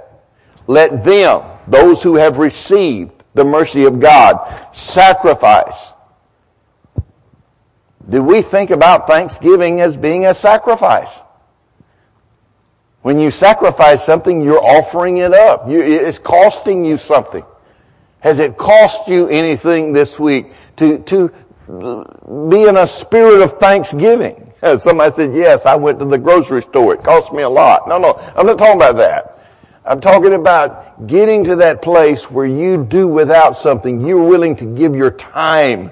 Let 0.67 1.03
them, 1.03 1.43
those 1.67 2.03
who 2.03 2.15
have 2.15 2.37
received, 2.37 3.20
the 3.33 3.43
mercy 3.43 3.85
of 3.85 3.99
God. 3.99 4.75
Sacrifice. 4.75 5.93
Do 8.09 8.21
we 8.23 8.41
think 8.41 8.71
about 8.71 9.07
Thanksgiving 9.07 9.79
as 9.79 9.95
being 9.95 10.25
a 10.25 10.33
sacrifice? 10.33 11.19
When 13.01 13.19
you 13.19 13.31
sacrifice 13.31 14.03
something, 14.03 14.41
you're 14.41 14.63
offering 14.63 15.17
it 15.17 15.33
up. 15.33 15.67
You, 15.69 15.81
it's 15.81 16.19
costing 16.19 16.85
you 16.85 16.97
something. 16.97 17.43
Has 18.19 18.39
it 18.39 18.57
cost 18.57 19.07
you 19.07 19.27
anything 19.27 19.93
this 19.93 20.19
week 20.19 20.51
to, 20.75 20.99
to 20.99 21.29
be 22.49 22.63
in 22.63 22.77
a 22.77 22.85
spirit 22.85 23.41
of 23.41 23.53
thanksgiving? 23.53 24.53
Somebody 24.79 25.15
said, 25.15 25.33
yes, 25.33 25.65
I 25.65 25.75
went 25.75 25.97
to 25.99 26.05
the 26.05 26.19
grocery 26.19 26.61
store. 26.61 26.93
It 26.93 27.03
cost 27.03 27.33
me 27.33 27.41
a 27.41 27.49
lot. 27.49 27.87
No, 27.87 27.97
no, 27.97 28.13
I'm 28.35 28.45
not 28.45 28.59
talking 28.59 28.75
about 28.75 28.97
that. 28.97 29.30
I'm 29.83 29.99
talking 29.99 30.33
about 30.33 31.07
getting 31.07 31.43
to 31.45 31.55
that 31.57 31.81
place 31.81 32.29
where 32.29 32.45
you 32.45 32.85
do 32.85 33.07
without 33.07 33.57
something. 33.57 34.05
You're 34.05 34.23
willing 34.23 34.55
to 34.57 34.65
give 34.65 34.95
your 34.95 35.11
time. 35.11 35.91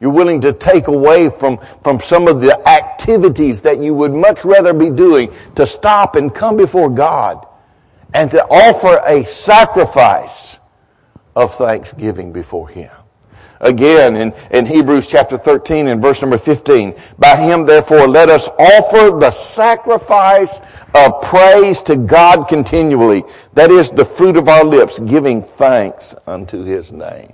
You're 0.00 0.10
willing 0.10 0.40
to 0.40 0.52
take 0.52 0.88
away 0.88 1.30
from, 1.30 1.58
from 1.82 2.00
some 2.00 2.26
of 2.26 2.40
the 2.40 2.68
activities 2.68 3.62
that 3.62 3.78
you 3.78 3.94
would 3.94 4.12
much 4.12 4.44
rather 4.44 4.72
be 4.72 4.90
doing 4.90 5.32
to 5.54 5.66
stop 5.66 6.16
and 6.16 6.34
come 6.34 6.56
before 6.56 6.90
God 6.90 7.46
and 8.14 8.30
to 8.32 8.44
offer 8.44 9.02
a 9.06 9.24
sacrifice 9.24 10.58
of 11.36 11.54
thanksgiving 11.54 12.32
before 12.32 12.68
Him. 12.68 12.90
Again, 13.60 14.16
in, 14.16 14.32
in 14.50 14.66
Hebrews 14.66 15.08
chapter 15.08 15.36
13 15.36 15.88
and 15.88 16.00
verse 16.00 16.20
number 16.20 16.38
15, 16.38 16.94
by 17.18 17.36
him 17.36 17.66
therefore 17.66 18.06
let 18.06 18.28
us 18.28 18.48
offer 18.58 19.18
the 19.18 19.30
sacrifice 19.30 20.60
of 20.94 21.22
praise 21.22 21.82
to 21.82 21.96
God 21.96 22.44
continually. 22.44 23.24
That 23.54 23.70
is 23.70 23.90
the 23.90 24.04
fruit 24.04 24.36
of 24.36 24.48
our 24.48 24.64
lips, 24.64 25.00
giving 25.00 25.42
thanks 25.42 26.14
unto 26.26 26.62
his 26.62 26.92
name. 26.92 27.32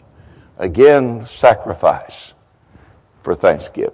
Again, 0.59 1.27
sacrifice 1.27 2.33
for 3.23 3.35
thanksgiving. 3.35 3.93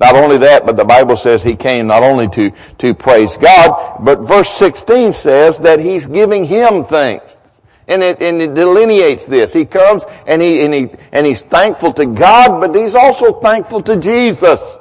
Not 0.00 0.16
only 0.16 0.38
that, 0.38 0.66
but 0.66 0.76
the 0.76 0.84
Bible 0.84 1.16
says 1.16 1.42
he 1.42 1.54
came 1.54 1.86
not 1.86 2.02
only 2.02 2.28
to, 2.30 2.52
to 2.78 2.94
praise 2.94 3.36
God, 3.36 4.04
but 4.04 4.20
verse 4.20 4.50
16 4.50 5.12
says 5.12 5.58
that 5.60 5.78
he's 5.78 6.06
giving 6.06 6.44
him 6.44 6.84
thanks. 6.84 7.38
And 7.92 8.02
it, 8.02 8.22
and 8.22 8.40
it 8.40 8.54
delineates 8.54 9.26
this. 9.26 9.52
He 9.52 9.64
comes 9.64 10.04
and 10.26 10.40
he, 10.40 10.62
and 10.64 10.72
he, 10.72 10.90
and 11.12 11.26
he's 11.26 11.42
thankful 11.42 11.92
to 11.94 12.06
God, 12.06 12.60
but 12.60 12.74
he's 12.74 12.94
also 12.94 13.40
thankful 13.40 13.82
to 13.82 13.96
Jesus. 13.96 14.78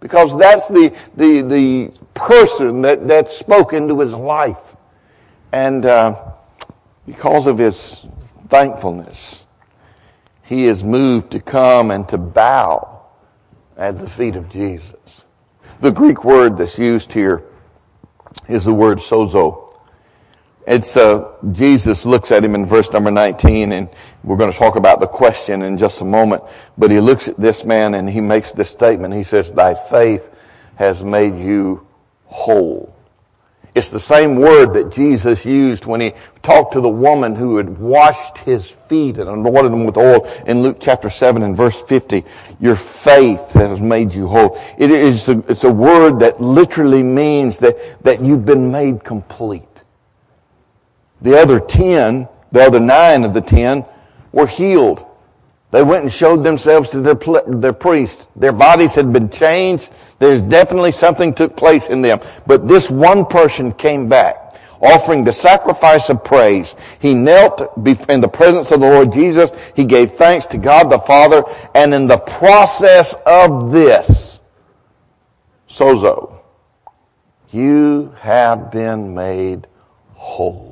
Because 0.00 0.36
that's 0.38 0.68
the, 0.68 0.94
the, 1.16 1.42
the 1.42 1.92
person 2.14 2.82
that, 2.82 3.08
that 3.08 3.30
spoke 3.30 3.72
into 3.72 4.00
his 4.00 4.12
life. 4.12 4.76
And, 5.52 5.84
uh, 5.86 6.30
because 7.10 7.46
of 7.46 7.58
his 7.58 8.06
thankfulness, 8.48 9.44
he 10.44 10.64
is 10.64 10.84
moved 10.84 11.32
to 11.32 11.40
come 11.40 11.90
and 11.90 12.08
to 12.08 12.18
bow 12.18 13.02
at 13.76 13.98
the 13.98 14.08
feet 14.08 14.36
of 14.36 14.48
Jesus. 14.48 15.24
The 15.80 15.90
Greek 15.90 16.24
word 16.24 16.56
that's 16.58 16.78
used 16.78 17.12
here 17.12 17.42
is 18.48 18.64
the 18.64 18.74
word 18.74 18.98
sozo. 18.98 19.69
It's, 20.70 20.96
uh, 20.96 21.32
Jesus 21.50 22.04
looks 22.04 22.30
at 22.30 22.44
him 22.44 22.54
in 22.54 22.64
verse 22.64 22.88
number 22.92 23.10
19 23.10 23.72
and 23.72 23.88
we're 24.22 24.36
going 24.36 24.52
to 24.52 24.56
talk 24.56 24.76
about 24.76 25.00
the 25.00 25.08
question 25.08 25.62
in 25.62 25.76
just 25.76 26.00
a 26.00 26.04
moment. 26.04 26.44
But 26.78 26.92
he 26.92 27.00
looks 27.00 27.26
at 27.26 27.36
this 27.36 27.64
man 27.64 27.94
and 27.94 28.08
he 28.08 28.20
makes 28.20 28.52
this 28.52 28.70
statement. 28.70 29.12
He 29.12 29.24
says, 29.24 29.50
thy 29.50 29.74
faith 29.74 30.28
has 30.76 31.02
made 31.02 31.36
you 31.36 31.84
whole. 32.26 32.94
It's 33.74 33.90
the 33.90 33.98
same 33.98 34.36
word 34.36 34.74
that 34.74 34.92
Jesus 34.92 35.44
used 35.44 35.86
when 35.86 36.00
he 36.00 36.12
talked 36.40 36.74
to 36.74 36.80
the 36.80 36.88
woman 36.88 37.34
who 37.34 37.56
had 37.56 37.76
washed 37.76 38.38
his 38.38 38.68
feet 38.68 39.18
and 39.18 39.28
anointed 39.28 39.72
them 39.72 39.86
with 39.86 39.96
oil 39.96 40.24
in 40.46 40.62
Luke 40.62 40.76
chapter 40.80 41.10
7 41.10 41.42
and 41.42 41.56
verse 41.56 41.80
50. 41.82 42.24
Your 42.60 42.76
faith 42.76 43.50
has 43.54 43.80
made 43.80 44.14
you 44.14 44.28
whole. 44.28 44.56
It 44.78 44.92
is 44.92 45.28
a, 45.28 45.42
it's 45.48 45.64
a 45.64 45.72
word 45.72 46.20
that 46.20 46.40
literally 46.40 47.02
means 47.02 47.58
that, 47.58 47.76
that 48.04 48.22
you've 48.22 48.44
been 48.44 48.70
made 48.70 49.02
complete. 49.02 49.64
The 51.22 51.38
other 51.38 51.60
ten, 51.60 52.28
the 52.52 52.62
other 52.62 52.80
nine 52.80 53.24
of 53.24 53.34
the 53.34 53.40
ten 53.40 53.84
were 54.32 54.46
healed. 54.46 55.04
They 55.70 55.82
went 55.82 56.02
and 56.02 56.12
showed 56.12 56.42
themselves 56.42 56.90
to 56.90 57.00
their, 57.00 57.14
their 57.46 57.72
priest. 57.72 58.28
Their 58.34 58.52
bodies 58.52 58.94
had 58.94 59.12
been 59.12 59.30
changed. 59.30 59.90
There's 60.18 60.42
definitely 60.42 60.92
something 60.92 61.32
took 61.32 61.56
place 61.56 61.88
in 61.88 62.02
them. 62.02 62.20
But 62.46 62.66
this 62.66 62.90
one 62.90 63.24
person 63.24 63.72
came 63.72 64.08
back, 64.08 64.56
offering 64.80 65.22
the 65.22 65.32
sacrifice 65.32 66.08
of 66.08 66.24
praise. 66.24 66.74
He 66.98 67.14
knelt 67.14 67.72
in 68.08 68.20
the 68.20 68.28
presence 68.28 68.72
of 68.72 68.80
the 68.80 68.90
Lord 68.90 69.12
Jesus. 69.12 69.52
He 69.76 69.84
gave 69.84 70.14
thanks 70.14 70.46
to 70.46 70.58
God 70.58 70.90
the 70.90 70.98
Father. 70.98 71.44
And 71.74 71.94
in 71.94 72.08
the 72.08 72.18
process 72.18 73.14
of 73.24 73.70
this, 73.70 74.40
sozo, 75.68 76.40
you 77.52 78.12
have 78.20 78.72
been 78.72 79.14
made 79.14 79.68
whole. 80.14 80.69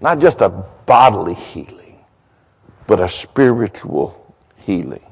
Not 0.00 0.20
just 0.20 0.40
a 0.40 0.48
bodily 0.48 1.34
healing, 1.34 1.98
but 2.86 3.00
a 3.00 3.08
spiritual 3.08 4.34
healing. 4.56 5.04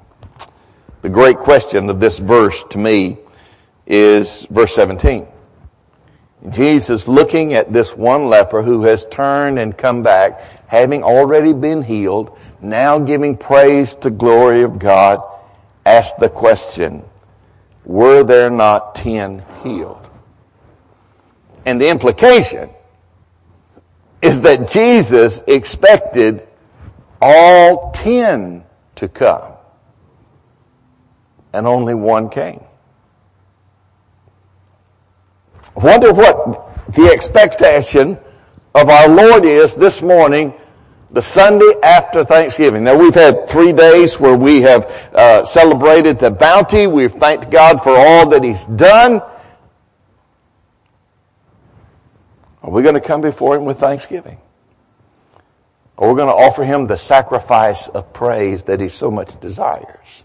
The 1.02 1.08
great 1.08 1.38
question 1.38 1.90
of 1.90 2.00
this 2.00 2.18
verse 2.18 2.64
to 2.70 2.78
me 2.78 3.18
is 3.86 4.46
verse 4.50 4.74
17. 4.74 5.26
Jesus 6.50 7.08
looking 7.08 7.54
at 7.54 7.72
this 7.72 7.96
one 7.96 8.28
leper 8.28 8.62
who 8.62 8.82
has 8.82 9.06
turned 9.06 9.58
and 9.58 9.76
come 9.76 10.02
back, 10.02 10.40
having 10.68 11.02
already 11.02 11.52
been 11.52 11.82
healed, 11.82 12.38
now 12.60 12.98
giving 12.98 13.36
praise 13.36 13.94
to 13.96 14.10
glory 14.10 14.62
of 14.62 14.78
God, 14.78 15.22
asked 15.84 16.18
the 16.18 16.28
question, 16.28 17.02
were 17.84 18.22
there 18.22 18.50
not 18.50 18.94
ten 18.94 19.42
healed? 19.62 20.08
And 21.64 21.80
the 21.80 21.88
implication 21.88 22.70
is 24.22 24.40
that 24.42 24.70
Jesus 24.70 25.42
expected 25.46 26.46
all 27.20 27.90
ten 27.92 28.64
to 28.96 29.08
come. 29.08 29.52
And 31.52 31.66
only 31.66 31.94
one 31.94 32.28
came. 32.28 32.62
Wonder 35.74 36.12
what 36.12 36.94
the 36.94 37.10
expectation 37.12 38.18
of 38.74 38.88
our 38.88 39.08
Lord 39.08 39.44
is 39.44 39.74
this 39.74 40.02
morning, 40.02 40.54
the 41.10 41.22
Sunday 41.22 41.72
after 41.82 42.24
Thanksgiving. 42.24 42.84
Now 42.84 42.96
we've 42.96 43.14
had 43.14 43.48
three 43.48 43.72
days 43.72 44.20
where 44.20 44.36
we 44.36 44.60
have 44.62 44.84
uh, 45.14 45.44
celebrated 45.46 46.18
the 46.18 46.30
bounty. 46.30 46.86
We've 46.86 47.12
thanked 47.12 47.50
God 47.50 47.82
for 47.82 47.96
all 47.96 48.28
that 48.30 48.42
He's 48.44 48.64
done. 48.66 49.22
Are 52.66 52.72
we 52.72 52.82
going 52.82 52.96
to 52.96 53.00
come 53.00 53.20
before 53.20 53.54
Him 53.54 53.64
with 53.64 53.78
thanksgiving? 53.78 54.38
Or 55.96 56.08
we're 56.08 56.16
going 56.16 56.34
to 56.34 56.34
offer 56.34 56.64
Him 56.64 56.88
the 56.88 56.98
sacrifice 56.98 57.86
of 57.86 58.12
praise 58.12 58.64
that 58.64 58.80
He 58.80 58.88
so 58.88 59.08
much 59.08 59.38
desires? 59.40 60.24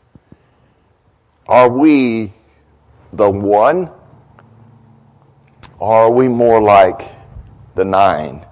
Are 1.47 1.69
we 1.69 2.33
the 3.13 3.29
one? 3.29 3.91
Or 5.77 5.95
are 5.95 6.11
we 6.11 6.27
more 6.27 6.59
like 6.59 7.07
the 7.75 7.85
nine 7.85 8.43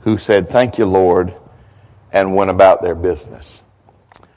who 0.00 0.18
said, 0.18 0.50
thank 0.50 0.76
you, 0.76 0.84
Lord, 0.84 1.34
and 2.12 2.36
went 2.36 2.50
about 2.50 2.82
their 2.82 2.94
business? 2.94 3.62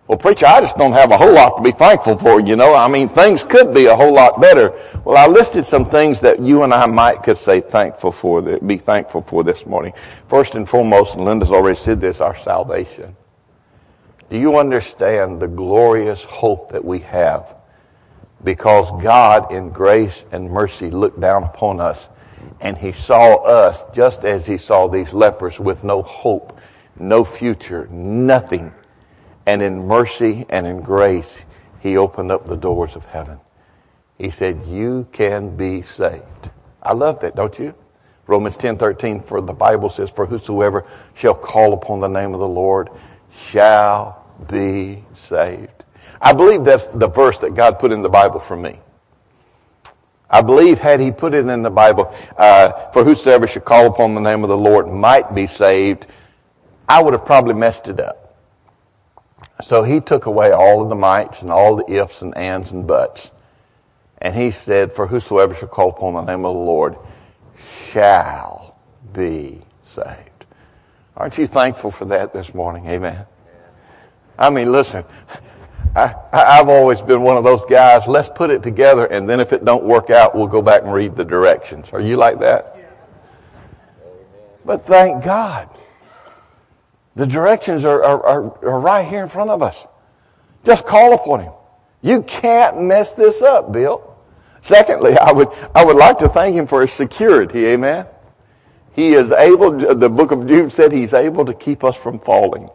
Well, 0.10 0.18
preacher, 0.18 0.48
I 0.48 0.60
just 0.60 0.76
don't 0.76 0.94
have 0.94 1.12
a 1.12 1.18
whole 1.18 1.36
lot 1.36 1.58
to 1.58 1.62
be 1.62 1.70
thankful 1.70 2.18
for, 2.18 2.40
you 2.40 2.56
know. 2.56 2.74
I 2.74 2.88
mean, 2.88 3.08
things 3.10 3.44
could 3.44 3.76
be 3.76 3.86
a 3.86 3.96
whole 3.96 4.12
lot 4.12 4.42
better. 4.42 4.74
Well, 5.06 5.16
I 5.16 5.28
listed 5.28 5.68
some 5.68 5.88
things 5.88 6.20
that 6.22 6.40
you 6.40 6.64
and 6.64 6.74
I 6.74 6.88
might 6.88 7.22
could 7.22 7.38
say 7.38 7.62
thankful 7.62 8.12
for, 8.12 8.42
that 8.42 8.66
be 8.66 8.80
thankful 8.80 9.22
for 9.22 9.44
this 9.44 9.68
morning. 9.68 9.94
First 10.28 10.56
and 10.56 10.68
foremost, 10.68 11.14
and 11.14 11.26
Linda's 11.26 11.52
already 11.52 11.78
said 11.78 12.02
this, 12.02 12.22
our 12.22 12.36
salvation. 12.36 13.16
Do 14.32 14.40
you 14.40 14.58
understand 14.58 15.40
the 15.40 15.48
glorious 15.48 16.24
hope 16.24 16.72
that 16.72 16.84
we 16.84 17.02
have? 17.02 17.54
Because 18.44 18.90
God 19.04 19.52
in 19.52 19.70
grace 19.70 20.26
and 20.32 20.50
mercy 20.50 20.90
looked 20.90 21.22
down 21.22 21.44
upon 21.44 21.80
us 21.80 22.10
and 22.62 22.76
he 22.76 22.94
saw 22.94 23.44
us 23.44 23.86
just 23.94 24.26
as 24.26 24.48
he 24.48 24.58
saw 24.58 24.88
these 24.88 25.14
lepers 25.14 25.60
with 25.60 25.84
no 25.84 26.02
hope, 26.02 26.60
no 26.98 27.24
future, 27.24 27.88
nothing 27.92 28.74
and 29.50 29.64
in 29.64 29.88
mercy 29.88 30.46
and 30.50 30.68
in 30.68 30.80
grace, 30.80 31.44
he 31.80 31.98
opened 31.98 32.32
up 32.32 32.46
the 32.46 32.56
doors 32.56 32.96
of 32.96 33.04
heaven. 33.06 33.40
He 34.16 34.30
said, 34.30 34.64
you 34.68 35.08
can 35.12 35.58
be 35.58 35.82
saved. 35.82 36.52
I 36.84 36.94
love 36.94 37.22
that, 37.22 37.36
don't 37.36 37.58
you? 37.58 37.74
Romans 38.28 38.58
10, 38.58 38.78
13, 38.78 39.22
for 39.22 39.42
the 39.42 39.54
Bible 39.54 39.90
says, 39.90 40.12
for 40.12 40.28
whosoever 40.28 40.86
shall 41.16 41.34
call 41.34 41.74
upon 41.74 42.00
the 42.00 42.08
name 42.08 42.36
of 42.36 42.40
the 42.40 42.48
Lord 42.48 42.90
shall 43.48 44.24
be 44.52 45.04
saved. 45.16 45.84
I 46.22 46.32
believe 46.34 46.64
that's 46.64 46.90
the 46.90 47.08
verse 47.08 47.40
that 47.40 47.56
God 47.56 47.80
put 47.80 47.92
in 47.92 48.04
the 48.04 48.10
Bible 48.10 48.40
for 48.40 48.56
me. 48.56 48.80
I 50.30 50.44
believe 50.44 50.78
had 50.78 51.00
he 51.00 51.10
put 51.10 51.34
it 51.34 51.48
in 51.48 51.64
the 51.64 51.72
Bible, 51.72 52.14
uh, 52.38 52.92
for 52.92 53.04
whosoever 53.04 53.48
shall 53.48 53.64
call 53.64 53.88
upon 53.88 54.14
the 54.14 54.22
name 54.22 54.44
of 54.44 54.50
the 54.50 54.58
Lord 54.58 54.88
might 54.88 55.34
be 55.34 55.48
saved, 55.48 56.06
I 56.88 57.02
would 57.02 57.14
have 57.14 57.26
probably 57.26 57.56
messed 57.56 57.88
it 57.88 58.00
up. 58.00 58.29
So 59.62 59.84
he 59.84 60.00
took 60.00 60.26
away 60.26 60.52
all 60.52 60.82
of 60.82 60.90
the 60.90 60.96
mites 60.96 61.42
and 61.42 61.52
all 61.52 61.76
the 61.76 61.92
ifs 61.92 62.22
and 62.22 62.36
ands 62.38 62.72
and 62.72 62.88
buts. 62.88 63.32
And 64.22 64.34
he 64.34 64.52
said, 64.52 64.92
for 64.94 65.08
whosoever 65.08 65.54
shall 65.54 65.68
call 65.68 65.90
upon 65.90 66.14
the 66.14 66.22
name 66.24 66.46
of 66.46 66.54
the 66.54 66.60
Lord 66.60 66.98
shall 67.92 68.78
be 69.14 69.62
saved. 69.86 70.46
Aren't 71.16 71.38
you 71.38 71.48
thankful 71.48 71.92
for 71.92 72.06
that 72.06 72.34
this 72.34 72.54
morning? 72.54 72.88
Amen. 72.88 73.26
I 74.38 74.50
mean, 74.50 74.72
listen, 74.72 75.04
I, 75.96 76.16
have 76.32 76.70
always 76.70 77.02
been 77.02 77.22
one 77.22 77.36
of 77.36 77.44
those 77.44 77.66
guys, 77.66 78.08
let's 78.08 78.30
put 78.30 78.50
it 78.50 78.64
together 78.64 79.06
and 79.06 79.30
then 79.30 79.42
if 79.42 79.52
it 79.52 79.66
don't 79.66 79.84
work 79.84 80.10
out, 80.10 80.36
we'll 80.36 80.48
go 80.48 80.62
back 80.62 80.84
and 80.84 80.94
read 80.94 81.16
the 81.16 81.26
directions. 81.26 81.90
Are 81.92 82.00
you 82.00 82.16
like 82.16 82.40
that? 82.40 82.78
But 84.64 84.86
thank 84.86 85.24
God 85.24 85.70
the 87.20 87.28
directions 87.28 87.86
are, 87.86 88.04
are, 88.04 88.26
are, 88.26 88.66
are 88.66 88.80
right 88.80 89.08
here 89.08 89.24
in 89.24 89.30
front 89.30 89.50
of 89.50 89.62
us. 89.62 89.86
Just 90.66 90.86
call 90.86 91.14
upon 91.14 91.42
Him. 91.42 91.54
You 92.02 92.24
can't 92.24 92.82
mess 92.82 93.14
this 93.14 93.42
up, 93.42 93.72
Bill. 93.72 94.16
Secondly, 94.62 95.18
I 95.18 95.32
would, 95.32 95.50
I 95.76 95.86
would 95.86 95.96
like 95.96 96.18
to 96.20 96.30
thank 96.30 96.56
Him 96.56 96.68
for 96.68 96.82
His 96.82 96.94
security. 96.94 97.68
Amen. 97.68 98.06
He 98.94 99.14
is 99.14 99.32
able, 99.32 99.72
the 99.96 100.10
book 100.10 100.32
of 100.32 100.48
Jude 100.48 100.74
said 100.74 100.92
He's 100.92 101.14
able 101.14 101.46
to 101.46 101.54
keep 101.54 101.84
us 101.84 101.96
from 101.96 102.20
falling. 102.20 102.70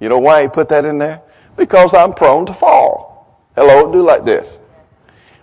You 0.00 0.08
know 0.08 0.18
why 0.18 0.42
He 0.42 0.48
put 0.48 0.68
that 0.68 0.84
in 0.84 0.98
there? 0.98 1.22
because 1.56 1.94
I'm 1.94 2.12
prone 2.12 2.46
to 2.46 2.54
fall. 2.54 3.42
Hello, 3.56 3.90
do 3.90 4.02
like 4.02 4.24
this. 4.24 4.58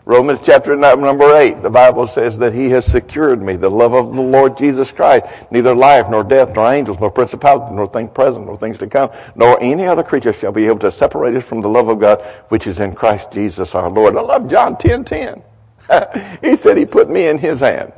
Romans 0.05 0.41
chapter 0.43 0.75
number 0.75 1.37
8, 1.37 1.63
the 1.63 1.69
Bible 1.69 2.07
says 2.07 2.37
that 2.39 2.53
he 2.53 2.69
has 2.71 2.85
secured 2.85 3.41
me, 3.41 3.55
the 3.55 3.71
love 3.71 3.93
of 3.93 4.13
the 4.13 4.21
Lord 4.21 4.57
Jesus 4.57 4.91
Christ. 4.91 5.25
Neither 5.49 5.73
life, 5.73 6.09
nor 6.09 6.25
death, 6.25 6.53
nor 6.53 6.73
angels, 6.73 6.99
nor 6.99 7.09
principalities, 7.09 7.73
nor 7.73 7.87
things 7.87 8.11
present, 8.13 8.45
nor 8.45 8.57
things 8.57 8.77
to 8.79 8.87
come, 8.87 9.11
nor 9.35 9.61
any 9.61 9.85
other 9.85 10.03
creature 10.03 10.33
shall 10.33 10.51
be 10.51 10.65
able 10.65 10.79
to 10.79 10.91
separate 10.91 11.35
us 11.35 11.45
from 11.45 11.61
the 11.61 11.69
love 11.69 11.87
of 11.87 12.01
God, 12.01 12.21
which 12.49 12.67
is 12.67 12.81
in 12.81 12.93
Christ 12.93 13.31
Jesus 13.31 13.75
our 13.75 13.89
Lord. 13.89 14.17
I 14.17 14.21
love 14.21 14.49
John 14.49 14.77
10, 14.77 15.05
10. 15.05 15.41
he 16.43 16.57
said 16.57 16.77
he 16.77 16.85
put 16.85 17.09
me 17.09 17.27
in 17.27 17.37
his 17.37 17.61
hand. 17.61 17.93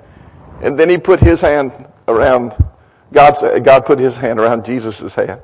And 0.61 0.77
then 0.77 0.89
he 0.89 0.99
put 0.99 1.19
his 1.19 1.41
hand 1.41 1.71
around, 2.07 2.53
God, 3.13 3.63
God 3.63 3.83
put 3.83 3.99
his 3.99 4.15
hand 4.15 4.39
around 4.39 4.63
Jesus' 4.63 5.15
hand. 5.15 5.41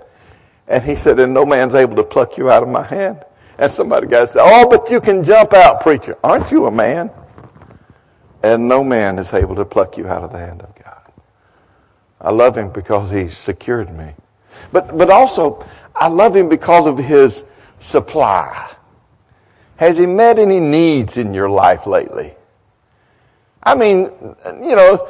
And 0.68 0.84
he 0.84 0.96
said, 0.96 1.20
and 1.20 1.34
no 1.34 1.44
man's 1.44 1.74
able 1.74 1.96
to 1.96 2.04
pluck 2.04 2.38
you 2.38 2.52
out 2.52 2.62
of 2.62 2.70
my 2.70 2.84
hand. 2.84 3.26
And 3.62 3.72
somebody 3.72 4.08
got 4.08 4.22
to 4.22 4.28
say, 4.28 4.40
oh, 4.42 4.68
but 4.68 4.90
you 4.90 5.00
can 5.00 5.24
jump 5.24 5.54
out, 5.54 5.82
preacher. 5.82 6.18
Aren't 6.24 6.52
you 6.52 6.66
a 6.66 6.72
man? 6.72 7.12
And 8.42 8.68
no 8.68 8.84
man 8.84 9.20
is 9.20 9.32
able 9.36 9.54
to 9.54 9.66
pluck 9.66 9.98
you 9.98 10.08
out 10.08 10.24
of 10.24 10.32
the 10.32 10.40
hand 10.40 10.64
of 10.64 10.74
God. 10.84 11.12
I 12.20 12.32
love 12.32 12.58
him 12.58 12.72
because 12.72 13.12
he 13.12 13.30
secured 13.30 13.96
me. 13.96 14.16
But, 14.72 14.98
but 14.98 15.12
also, 15.12 15.64
I 15.96 16.08
love 16.08 16.36
him 16.36 16.50
because 16.50 16.88
of 16.88 16.98
his 16.98 17.44
supply. 17.80 18.74
Has 19.78 19.96
he 19.96 20.08
met 20.08 20.40
any 20.40 20.60
needs 20.60 21.18
in 21.18 21.32
your 21.32 21.50
life 21.50 21.86
lately? 21.86 22.34
I 23.62 23.76
mean, 23.76 24.06
you 24.60 24.76
know, 24.76 25.08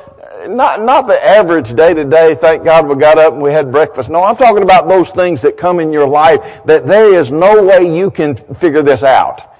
not, 0.47 0.81
not 0.81 1.07
the 1.07 1.23
average 1.23 1.73
day 1.75 1.93
to 1.93 2.03
day, 2.03 2.35
thank 2.35 2.63
God 2.63 2.87
we 2.87 2.95
got 2.95 3.17
up 3.17 3.33
and 3.33 3.41
we 3.41 3.51
had 3.51 3.71
breakfast. 3.71 4.09
No, 4.09 4.23
I'm 4.23 4.35
talking 4.35 4.63
about 4.63 4.87
those 4.87 5.09
things 5.09 5.41
that 5.41 5.57
come 5.57 5.79
in 5.79 5.91
your 5.91 6.07
life 6.07 6.63
that 6.65 6.85
there 6.87 7.13
is 7.13 7.31
no 7.31 7.63
way 7.63 7.95
you 7.95 8.11
can 8.11 8.35
figure 8.35 8.81
this 8.81 9.03
out. 9.03 9.55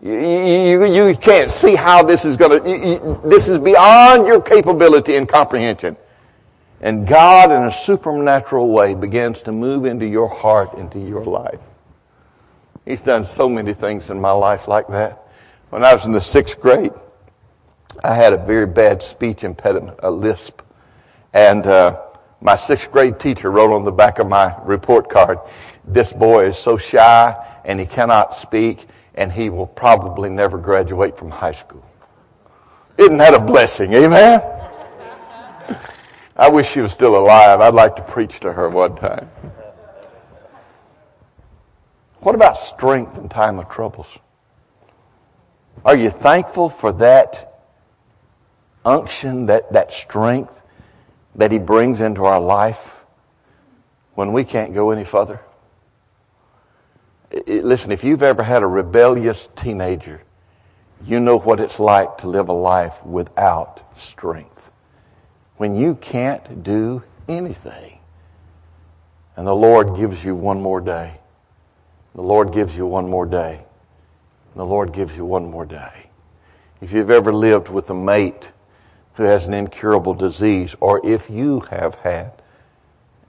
You, 0.00 0.18
you, 0.18 0.84
you 0.84 1.16
can't 1.16 1.50
see 1.50 1.74
how 1.74 2.02
this 2.02 2.24
is 2.24 2.36
gonna, 2.36 2.56
you, 2.68 3.20
this 3.24 3.48
is 3.48 3.58
beyond 3.58 4.26
your 4.26 4.40
capability 4.40 5.16
and 5.16 5.28
comprehension. 5.28 5.96
And 6.80 7.06
God 7.06 7.50
in 7.50 7.62
a 7.62 7.72
supernatural 7.72 8.68
way 8.68 8.94
begins 8.94 9.42
to 9.42 9.52
move 9.52 9.86
into 9.86 10.06
your 10.06 10.28
heart, 10.28 10.74
into 10.74 10.98
your 10.98 11.24
life. 11.24 11.60
He's 12.84 13.02
done 13.02 13.24
so 13.24 13.48
many 13.48 13.72
things 13.72 14.10
in 14.10 14.20
my 14.20 14.32
life 14.32 14.68
like 14.68 14.88
that. 14.88 15.26
When 15.70 15.82
I 15.82 15.94
was 15.94 16.04
in 16.04 16.12
the 16.12 16.20
sixth 16.20 16.60
grade, 16.60 16.92
I 18.02 18.14
had 18.14 18.32
a 18.32 18.36
very 18.36 18.66
bad 18.66 19.02
speech 19.02 19.44
impediment, 19.44 19.98
a 20.02 20.10
lisp. 20.10 20.62
And 21.32 21.66
uh, 21.66 22.00
my 22.40 22.56
sixth 22.56 22.90
grade 22.90 23.18
teacher 23.18 23.50
wrote 23.50 23.74
on 23.74 23.84
the 23.84 23.92
back 23.92 24.18
of 24.18 24.28
my 24.28 24.56
report 24.64 25.08
card, 25.08 25.38
this 25.86 26.12
boy 26.12 26.46
is 26.46 26.58
so 26.58 26.76
shy 26.76 27.34
and 27.64 27.78
he 27.78 27.86
cannot 27.86 28.36
speak 28.36 28.86
and 29.14 29.32
he 29.32 29.50
will 29.50 29.66
probably 29.66 30.30
never 30.30 30.58
graduate 30.58 31.16
from 31.16 31.30
high 31.30 31.52
school. 31.52 31.84
Isn't 32.98 33.16
that 33.18 33.34
a 33.34 33.40
blessing? 33.40 33.92
Amen? 33.92 34.42
I 36.36 36.48
wish 36.48 36.70
she 36.70 36.80
was 36.80 36.92
still 36.92 37.16
alive. 37.16 37.60
I'd 37.60 37.74
like 37.74 37.96
to 37.96 38.02
preach 38.02 38.40
to 38.40 38.52
her 38.52 38.68
one 38.68 38.96
time. 38.96 39.30
What 42.20 42.34
about 42.34 42.58
strength 42.58 43.18
in 43.18 43.28
time 43.28 43.58
of 43.58 43.68
troubles? 43.68 44.06
Are 45.84 45.96
you 45.96 46.10
thankful 46.10 46.70
for 46.70 46.92
that 46.92 47.53
unction, 48.84 49.46
that, 49.46 49.72
that 49.72 49.92
strength 49.92 50.62
that 51.34 51.50
He 51.52 51.58
brings 51.58 52.00
into 52.00 52.24
our 52.24 52.40
life 52.40 52.94
when 54.14 54.32
we 54.32 54.44
can't 54.44 54.74
go 54.74 54.90
any 54.90 55.04
further? 55.04 55.40
Listen, 57.46 57.90
if 57.90 58.04
you've 58.04 58.22
ever 58.22 58.42
had 58.42 58.62
a 58.62 58.66
rebellious 58.66 59.48
teenager, 59.56 60.22
you 61.04 61.20
know 61.20 61.38
what 61.38 61.60
it's 61.60 61.78
like 61.78 62.18
to 62.18 62.28
live 62.28 62.48
a 62.48 62.52
life 62.52 63.04
without 63.04 63.80
strength. 63.98 64.70
When 65.56 65.74
you 65.74 65.96
can't 65.96 66.62
do 66.62 67.02
anything, 67.28 67.98
and 69.36 69.46
the 69.46 69.54
Lord 69.54 69.96
gives 69.96 70.22
you 70.24 70.34
one 70.34 70.60
more 70.60 70.80
day. 70.80 71.18
The 72.14 72.22
Lord 72.22 72.52
gives 72.52 72.76
you 72.76 72.86
one 72.86 73.10
more 73.10 73.26
day. 73.26 73.64
The 74.54 74.64
Lord 74.64 74.92
gives 74.92 75.16
you 75.16 75.24
one 75.24 75.50
more 75.50 75.66
day. 75.66 76.06
If 76.80 76.92
you've 76.92 77.10
ever 77.10 77.32
lived 77.32 77.68
with 77.68 77.90
a 77.90 77.94
mate 77.94 78.52
who 79.14 79.22
has 79.22 79.46
an 79.46 79.54
incurable 79.54 80.14
disease, 80.14 80.74
or 80.80 81.04
if 81.04 81.30
you 81.30 81.60
have 81.60 81.94
had 81.96 82.32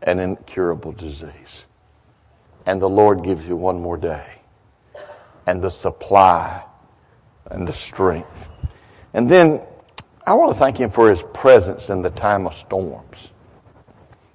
an 0.02 0.20
incurable 0.20 0.92
disease, 0.92 1.66
and 2.66 2.82
the 2.82 2.90
Lord 2.90 3.24
gives 3.24 3.46
you 3.46 3.56
one 3.56 3.82
more 3.82 3.98
day, 3.98 4.40
and 5.48 5.62
the 5.62 5.70
supply 5.70 6.64
and 7.52 7.68
the 7.68 7.74
strength. 7.74 8.48
And 9.14 9.30
then 9.30 9.62
I 10.26 10.34
want 10.34 10.52
to 10.52 10.58
thank 10.58 10.78
Him 10.78 10.90
for 10.90 11.10
His 11.10 11.22
presence 11.34 11.90
in 11.90 12.02
the 12.02 12.10
time 12.10 12.48
of 12.48 12.54
storms. 12.56 13.30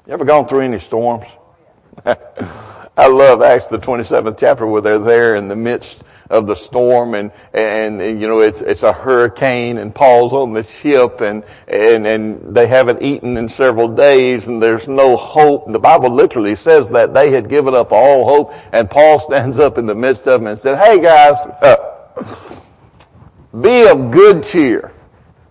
You 0.06 0.12
ever 0.12 0.24
gone 0.24 0.46
through 0.46 0.60
any 0.60 0.78
storms? 0.78 1.26
I 2.06 3.06
love 3.06 3.42
Acts 3.42 3.66
the 3.66 3.78
27th 3.78 4.38
chapter 4.38 4.66
where 4.66 4.80
they're 4.80 4.98
there 4.98 5.36
in 5.36 5.48
the 5.48 5.56
midst 5.56 6.04
of 6.30 6.46
the 6.46 6.54
storm 6.54 7.14
and, 7.14 7.32
and, 7.52 8.00
and, 8.00 8.20
you 8.20 8.28
know, 8.28 8.38
it's, 8.38 8.62
it's 8.62 8.82
a 8.82 8.92
hurricane 8.92 9.78
and 9.78 9.94
Paul's 9.94 10.32
on 10.32 10.52
the 10.52 10.62
ship 10.62 11.20
and, 11.20 11.44
and, 11.68 12.06
and 12.06 12.54
they 12.54 12.66
haven't 12.66 13.02
eaten 13.02 13.36
in 13.36 13.48
several 13.48 13.88
days 13.88 14.46
and 14.46 14.62
there's 14.62 14.88
no 14.88 15.16
hope. 15.16 15.70
The 15.70 15.78
Bible 15.78 16.10
literally 16.10 16.56
says 16.56 16.88
that 16.90 17.12
they 17.12 17.30
had 17.30 17.48
given 17.48 17.74
up 17.74 17.92
all 17.92 18.24
hope 18.24 18.54
and 18.72 18.88
Paul 18.88 19.18
stands 19.20 19.58
up 19.58 19.76
in 19.76 19.86
the 19.86 19.94
midst 19.94 20.26
of 20.26 20.40
them 20.40 20.46
and 20.46 20.58
said, 20.58 20.78
hey 20.78 21.00
guys, 21.00 21.36
uh, 21.62 22.60
be 23.60 23.88
of 23.88 24.10
good 24.10 24.44
cheer. 24.44 24.92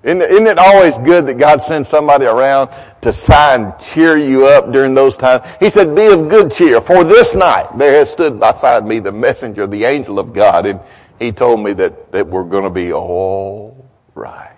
Isn't, 0.01 0.21
isn't 0.21 0.47
it 0.47 0.57
always 0.57 0.97
good 0.99 1.25
that 1.27 1.37
God 1.37 1.61
sends 1.61 1.89
somebody 1.89 2.25
around 2.25 2.69
to 3.01 3.11
try 3.11 3.55
and 3.55 3.77
cheer 3.79 4.17
you 4.17 4.47
up 4.47 4.71
during 4.71 4.93
those 4.93 5.17
times? 5.17 5.45
He 5.59 5.69
said, 5.69 5.93
be 5.93 6.07
of 6.07 6.29
good 6.29 6.53
cheer, 6.53 6.79
for 6.79 7.03
this 7.03 7.35
night 7.35 7.77
there 7.77 7.93
has 7.95 8.09
stood 8.09 8.39
beside 8.39 8.85
me 8.85 8.99
the 8.99 9.11
messenger, 9.11 9.67
the 9.67 9.83
angel 9.83 10.17
of 10.17 10.31
God, 10.31 10.65
and 10.65 10.79
he 11.19 11.33
told 11.33 11.59
me 11.59 11.73
that, 11.73 12.13
that 12.13 12.27
we're 12.27 12.45
going 12.45 12.63
to 12.63 12.69
be 12.69 12.93
all 12.93 13.89
right. 14.15 14.55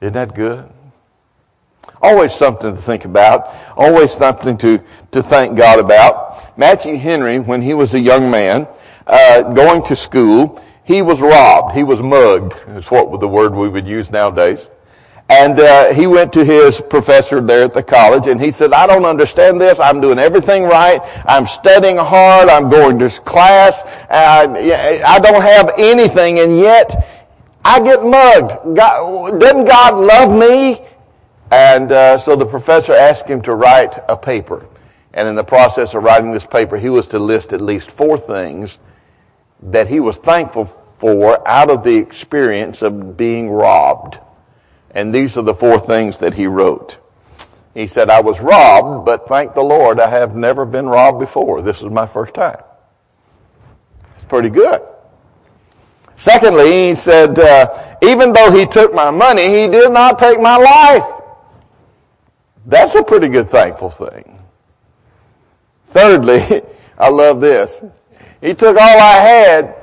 Isn't 0.00 0.14
that 0.14 0.34
good? 0.34 0.68
Always 2.02 2.34
something 2.34 2.74
to 2.74 2.80
think 2.80 3.04
about. 3.04 3.54
Always 3.76 4.12
something 4.12 4.56
to, 4.58 4.82
to 5.12 5.22
thank 5.22 5.56
God 5.56 5.78
about. 5.78 6.58
Matthew 6.58 6.96
Henry, 6.96 7.38
when 7.38 7.62
he 7.62 7.74
was 7.74 7.94
a 7.94 8.00
young 8.00 8.30
man, 8.30 8.66
uh, 9.06 9.42
going 9.52 9.84
to 9.84 9.96
school, 9.96 10.62
he 10.90 11.02
was 11.02 11.20
robbed. 11.20 11.76
He 11.76 11.84
was 11.84 12.02
mugged, 12.02 12.56
is 12.70 12.90
what 12.90 13.20
the 13.20 13.28
word 13.28 13.54
we 13.54 13.68
would 13.68 13.86
use 13.86 14.10
nowadays. 14.10 14.68
And 15.28 15.60
uh, 15.60 15.94
he 15.94 16.08
went 16.08 16.32
to 16.32 16.44
his 16.44 16.80
professor 16.80 17.40
there 17.40 17.62
at 17.62 17.74
the 17.74 17.82
college, 17.84 18.26
and 18.26 18.40
he 18.40 18.50
said, 18.50 18.72
"I 18.72 18.88
don't 18.88 19.04
understand 19.04 19.60
this. 19.60 19.78
I'm 19.78 20.00
doing 20.00 20.18
everything 20.18 20.64
right. 20.64 21.00
I'm 21.26 21.46
studying 21.46 21.96
hard. 21.96 22.48
I'm 22.48 22.68
going 22.68 22.98
to 22.98 23.08
class. 23.08 23.82
Uh, 24.10 24.52
I 25.06 25.20
don't 25.22 25.42
have 25.42 25.70
anything, 25.78 26.40
and 26.40 26.58
yet 26.58 27.06
I 27.64 27.80
get 27.80 28.02
mugged. 28.02 28.76
God, 28.76 29.38
doesn't 29.38 29.66
God 29.66 29.94
love 29.94 30.36
me?" 30.36 30.84
And 31.52 31.92
uh, 31.92 32.18
so 32.18 32.34
the 32.34 32.46
professor 32.46 32.92
asked 32.92 33.28
him 33.28 33.42
to 33.42 33.54
write 33.54 33.96
a 34.08 34.16
paper, 34.16 34.66
and 35.14 35.28
in 35.28 35.36
the 35.36 35.44
process 35.44 35.94
of 35.94 36.02
writing 36.02 36.32
this 36.32 36.46
paper, 36.46 36.76
he 36.76 36.88
was 36.88 37.06
to 37.08 37.20
list 37.20 37.52
at 37.52 37.60
least 37.60 37.92
four 37.92 38.18
things 38.18 38.80
that 39.62 39.86
he 39.86 40.00
was 40.00 40.16
thankful 40.16 40.79
for 41.00 41.48
out 41.48 41.70
of 41.70 41.82
the 41.82 41.96
experience 41.96 42.82
of 42.82 43.16
being 43.16 43.48
robbed. 43.50 44.18
And 44.90 45.14
these 45.14 45.36
are 45.38 45.42
the 45.42 45.54
four 45.54 45.80
things 45.80 46.18
that 46.18 46.34
he 46.34 46.46
wrote. 46.46 46.98
He 47.72 47.86
said, 47.86 48.10
I 48.10 48.20
was 48.20 48.40
robbed, 48.40 49.06
but 49.06 49.26
thank 49.26 49.54
the 49.54 49.62
Lord, 49.62 49.98
I 49.98 50.10
have 50.10 50.36
never 50.36 50.66
been 50.66 50.86
robbed 50.86 51.18
before. 51.18 51.62
This 51.62 51.78
is 51.78 51.84
my 51.84 52.06
first 52.06 52.34
time. 52.34 52.62
It's 54.16 54.24
pretty 54.24 54.50
good. 54.50 54.82
Secondly, 56.16 56.88
he 56.88 56.94
said, 56.94 57.38
uh, 57.38 57.96
even 58.02 58.34
though 58.34 58.50
he 58.52 58.66
took 58.66 58.92
my 58.92 59.10
money, 59.10 59.48
he 59.48 59.68
did 59.68 59.90
not 59.90 60.18
take 60.18 60.38
my 60.38 60.56
life. 60.56 61.22
That's 62.66 62.94
a 62.94 63.02
pretty 63.02 63.28
good 63.28 63.48
thankful 63.48 63.88
thing. 63.88 64.38
Thirdly, 65.92 66.62
I 66.98 67.08
love 67.08 67.40
this. 67.40 67.80
He 68.42 68.52
took 68.52 68.76
all 68.76 68.98
I 69.00 69.14
had, 69.14 69.79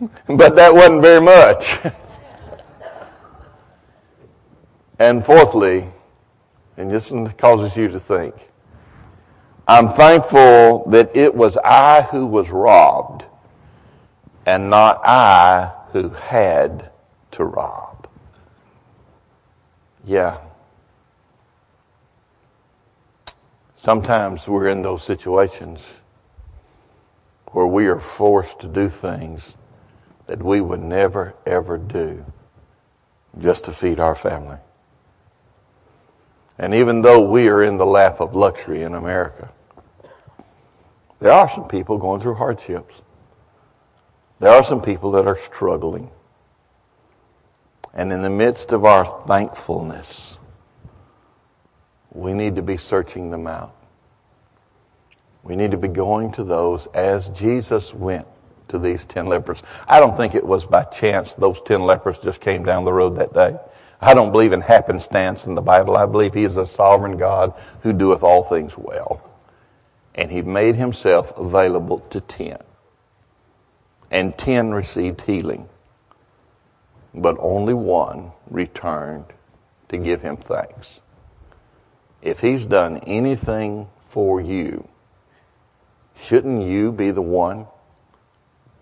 but 0.26 0.56
that 0.56 0.74
wasn't 0.74 1.02
very 1.02 1.20
much. 1.20 1.78
and 4.98 5.24
fourthly, 5.24 5.88
and 6.76 6.90
this 6.90 7.12
causes 7.38 7.76
you 7.76 7.88
to 7.88 8.00
think, 8.00 8.34
I'm 9.68 9.92
thankful 9.92 10.88
that 10.90 11.14
it 11.14 11.34
was 11.34 11.56
I 11.58 12.02
who 12.02 12.26
was 12.26 12.50
robbed 12.50 13.24
and 14.46 14.70
not 14.70 15.00
I 15.04 15.72
who 15.92 16.08
had 16.10 16.90
to 17.32 17.44
rob. 17.44 18.08
Yeah. 20.04 20.38
Sometimes 23.76 24.48
we're 24.48 24.68
in 24.68 24.82
those 24.82 25.04
situations 25.04 25.80
where 27.52 27.66
we 27.66 27.86
are 27.86 28.00
forced 28.00 28.58
to 28.60 28.66
do 28.66 28.88
things 28.88 29.54
that 30.30 30.44
we 30.44 30.60
would 30.60 30.80
never, 30.80 31.34
ever 31.44 31.76
do 31.76 32.24
just 33.40 33.64
to 33.64 33.72
feed 33.72 33.98
our 33.98 34.14
family. 34.14 34.58
And 36.56 36.72
even 36.72 37.02
though 37.02 37.28
we 37.28 37.48
are 37.48 37.64
in 37.64 37.78
the 37.78 37.84
lap 37.84 38.20
of 38.20 38.36
luxury 38.36 38.84
in 38.84 38.94
America, 38.94 39.50
there 41.18 41.32
are 41.32 41.50
some 41.50 41.66
people 41.66 41.98
going 41.98 42.20
through 42.20 42.34
hardships. 42.34 42.94
There 44.38 44.52
are 44.52 44.62
some 44.62 44.80
people 44.80 45.10
that 45.12 45.26
are 45.26 45.36
struggling. 45.52 46.08
And 47.92 48.12
in 48.12 48.22
the 48.22 48.30
midst 48.30 48.70
of 48.70 48.84
our 48.84 49.24
thankfulness, 49.26 50.38
we 52.12 52.34
need 52.34 52.54
to 52.54 52.62
be 52.62 52.76
searching 52.76 53.32
them 53.32 53.48
out. 53.48 53.74
We 55.42 55.56
need 55.56 55.72
to 55.72 55.76
be 55.76 55.88
going 55.88 56.30
to 56.34 56.44
those 56.44 56.86
as 56.94 57.30
Jesus 57.30 57.92
went 57.92 58.28
to 58.70 58.78
these 58.78 59.04
ten 59.04 59.26
lepers. 59.26 59.62
I 59.86 60.00
don't 60.00 60.16
think 60.16 60.34
it 60.34 60.46
was 60.46 60.64
by 60.64 60.84
chance 60.84 61.34
those 61.34 61.60
ten 61.62 61.82
lepers 61.82 62.18
just 62.18 62.40
came 62.40 62.64
down 62.64 62.84
the 62.84 62.92
road 62.92 63.16
that 63.16 63.34
day. 63.34 63.56
I 64.00 64.14
don't 64.14 64.32
believe 64.32 64.52
in 64.52 64.62
happenstance 64.62 65.46
in 65.46 65.54
the 65.54 65.60
Bible. 65.60 65.96
I 65.96 66.06
believe 66.06 66.32
He 66.32 66.44
is 66.44 66.56
a 66.56 66.66
sovereign 66.66 67.18
God 67.18 67.52
who 67.82 67.92
doeth 67.92 68.22
all 68.22 68.44
things 68.44 68.76
well. 68.76 69.28
And 70.14 70.30
He 70.30 70.42
made 70.42 70.76
Himself 70.76 71.36
available 71.36 72.00
to 72.10 72.20
ten. 72.20 72.58
And 74.10 74.36
ten 74.38 74.72
received 74.72 75.20
healing. 75.22 75.68
But 77.14 77.36
only 77.38 77.74
one 77.74 78.32
returned 78.48 79.26
to 79.90 79.98
give 79.98 80.22
Him 80.22 80.36
thanks. 80.36 81.00
If 82.22 82.40
He's 82.40 82.64
done 82.64 82.98
anything 82.98 83.88
for 84.08 84.40
you, 84.40 84.88
shouldn't 86.16 86.62
you 86.66 86.90
be 86.90 87.10
the 87.10 87.22
one 87.22 87.66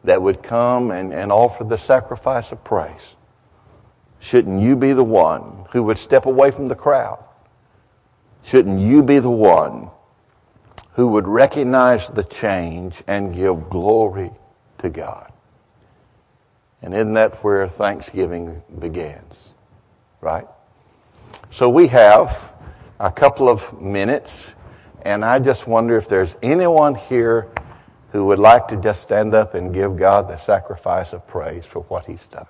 that 0.05 0.21
would 0.21 0.43
come 0.43 0.91
and, 0.91 1.13
and 1.13 1.33
offer 1.33 1.65
the 1.65 1.79
sacrifice 1.79 2.53
of 2.53 2.63
praise? 2.65 3.15
Shouldn't 4.21 4.63
you 4.63 4.77
be 4.77 4.93
the 4.93 5.05
one 5.05 5.67
who 5.71 5.83
would 5.85 5.99
step 5.99 6.27
away 6.27 6.51
from 6.51 6.69
the 6.69 6.75
crowd? 6.75 7.23
Shouldn't 8.43 8.81
you 8.81 9.03
be 9.03 9.19
the 9.19 9.31
one 9.31 9.91
who 10.93 11.09
would 11.09 11.29
recognize 11.29 12.09
the 12.09 12.25
change 12.25 13.03
and 13.07 13.35
give 13.35 13.69
glory 13.71 14.33
to 14.79 14.91
God? 14.91 15.33
And 16.83 16.95
isn't 16.95 17.15
that 17.15 17.43
where 17.45 17.69
Thanksgiving 17.69 18.63
begins? 18.79 19.35
Right? 20.21 20.47
So 21.51 21.69
we 21.69 21.89
have 21.89 22.53
a 23.01 23.11
couple 23.11 23.49
of 23.49 23.81
minutes, 23.81 24.53
and 25.03 25.25
I 25.25 25.39
just 25.39 25.67
wonder 25.67 25.97
if 25.97 26.09
there's 26.09 26.37
anyone 26.43 26.95
here 26.95 27.49
who 28.13 28.25
would 28.27 28.39
like 28.39 28.69
to 28.69 28.77
just 28.77 29.03
stand 29.03 29.35
up 29.35 29.55
and 29.55 29.73
give 29.75 29.97
God 29.97 30.29
the 30.29 30.37
sacrifice 30.37 31.13
of 31.13 31.27
praise 31.27 31.65
for 31.67 31.81
what 31.83 32.07
He's 32.07 32.27
done. 32.27 32.47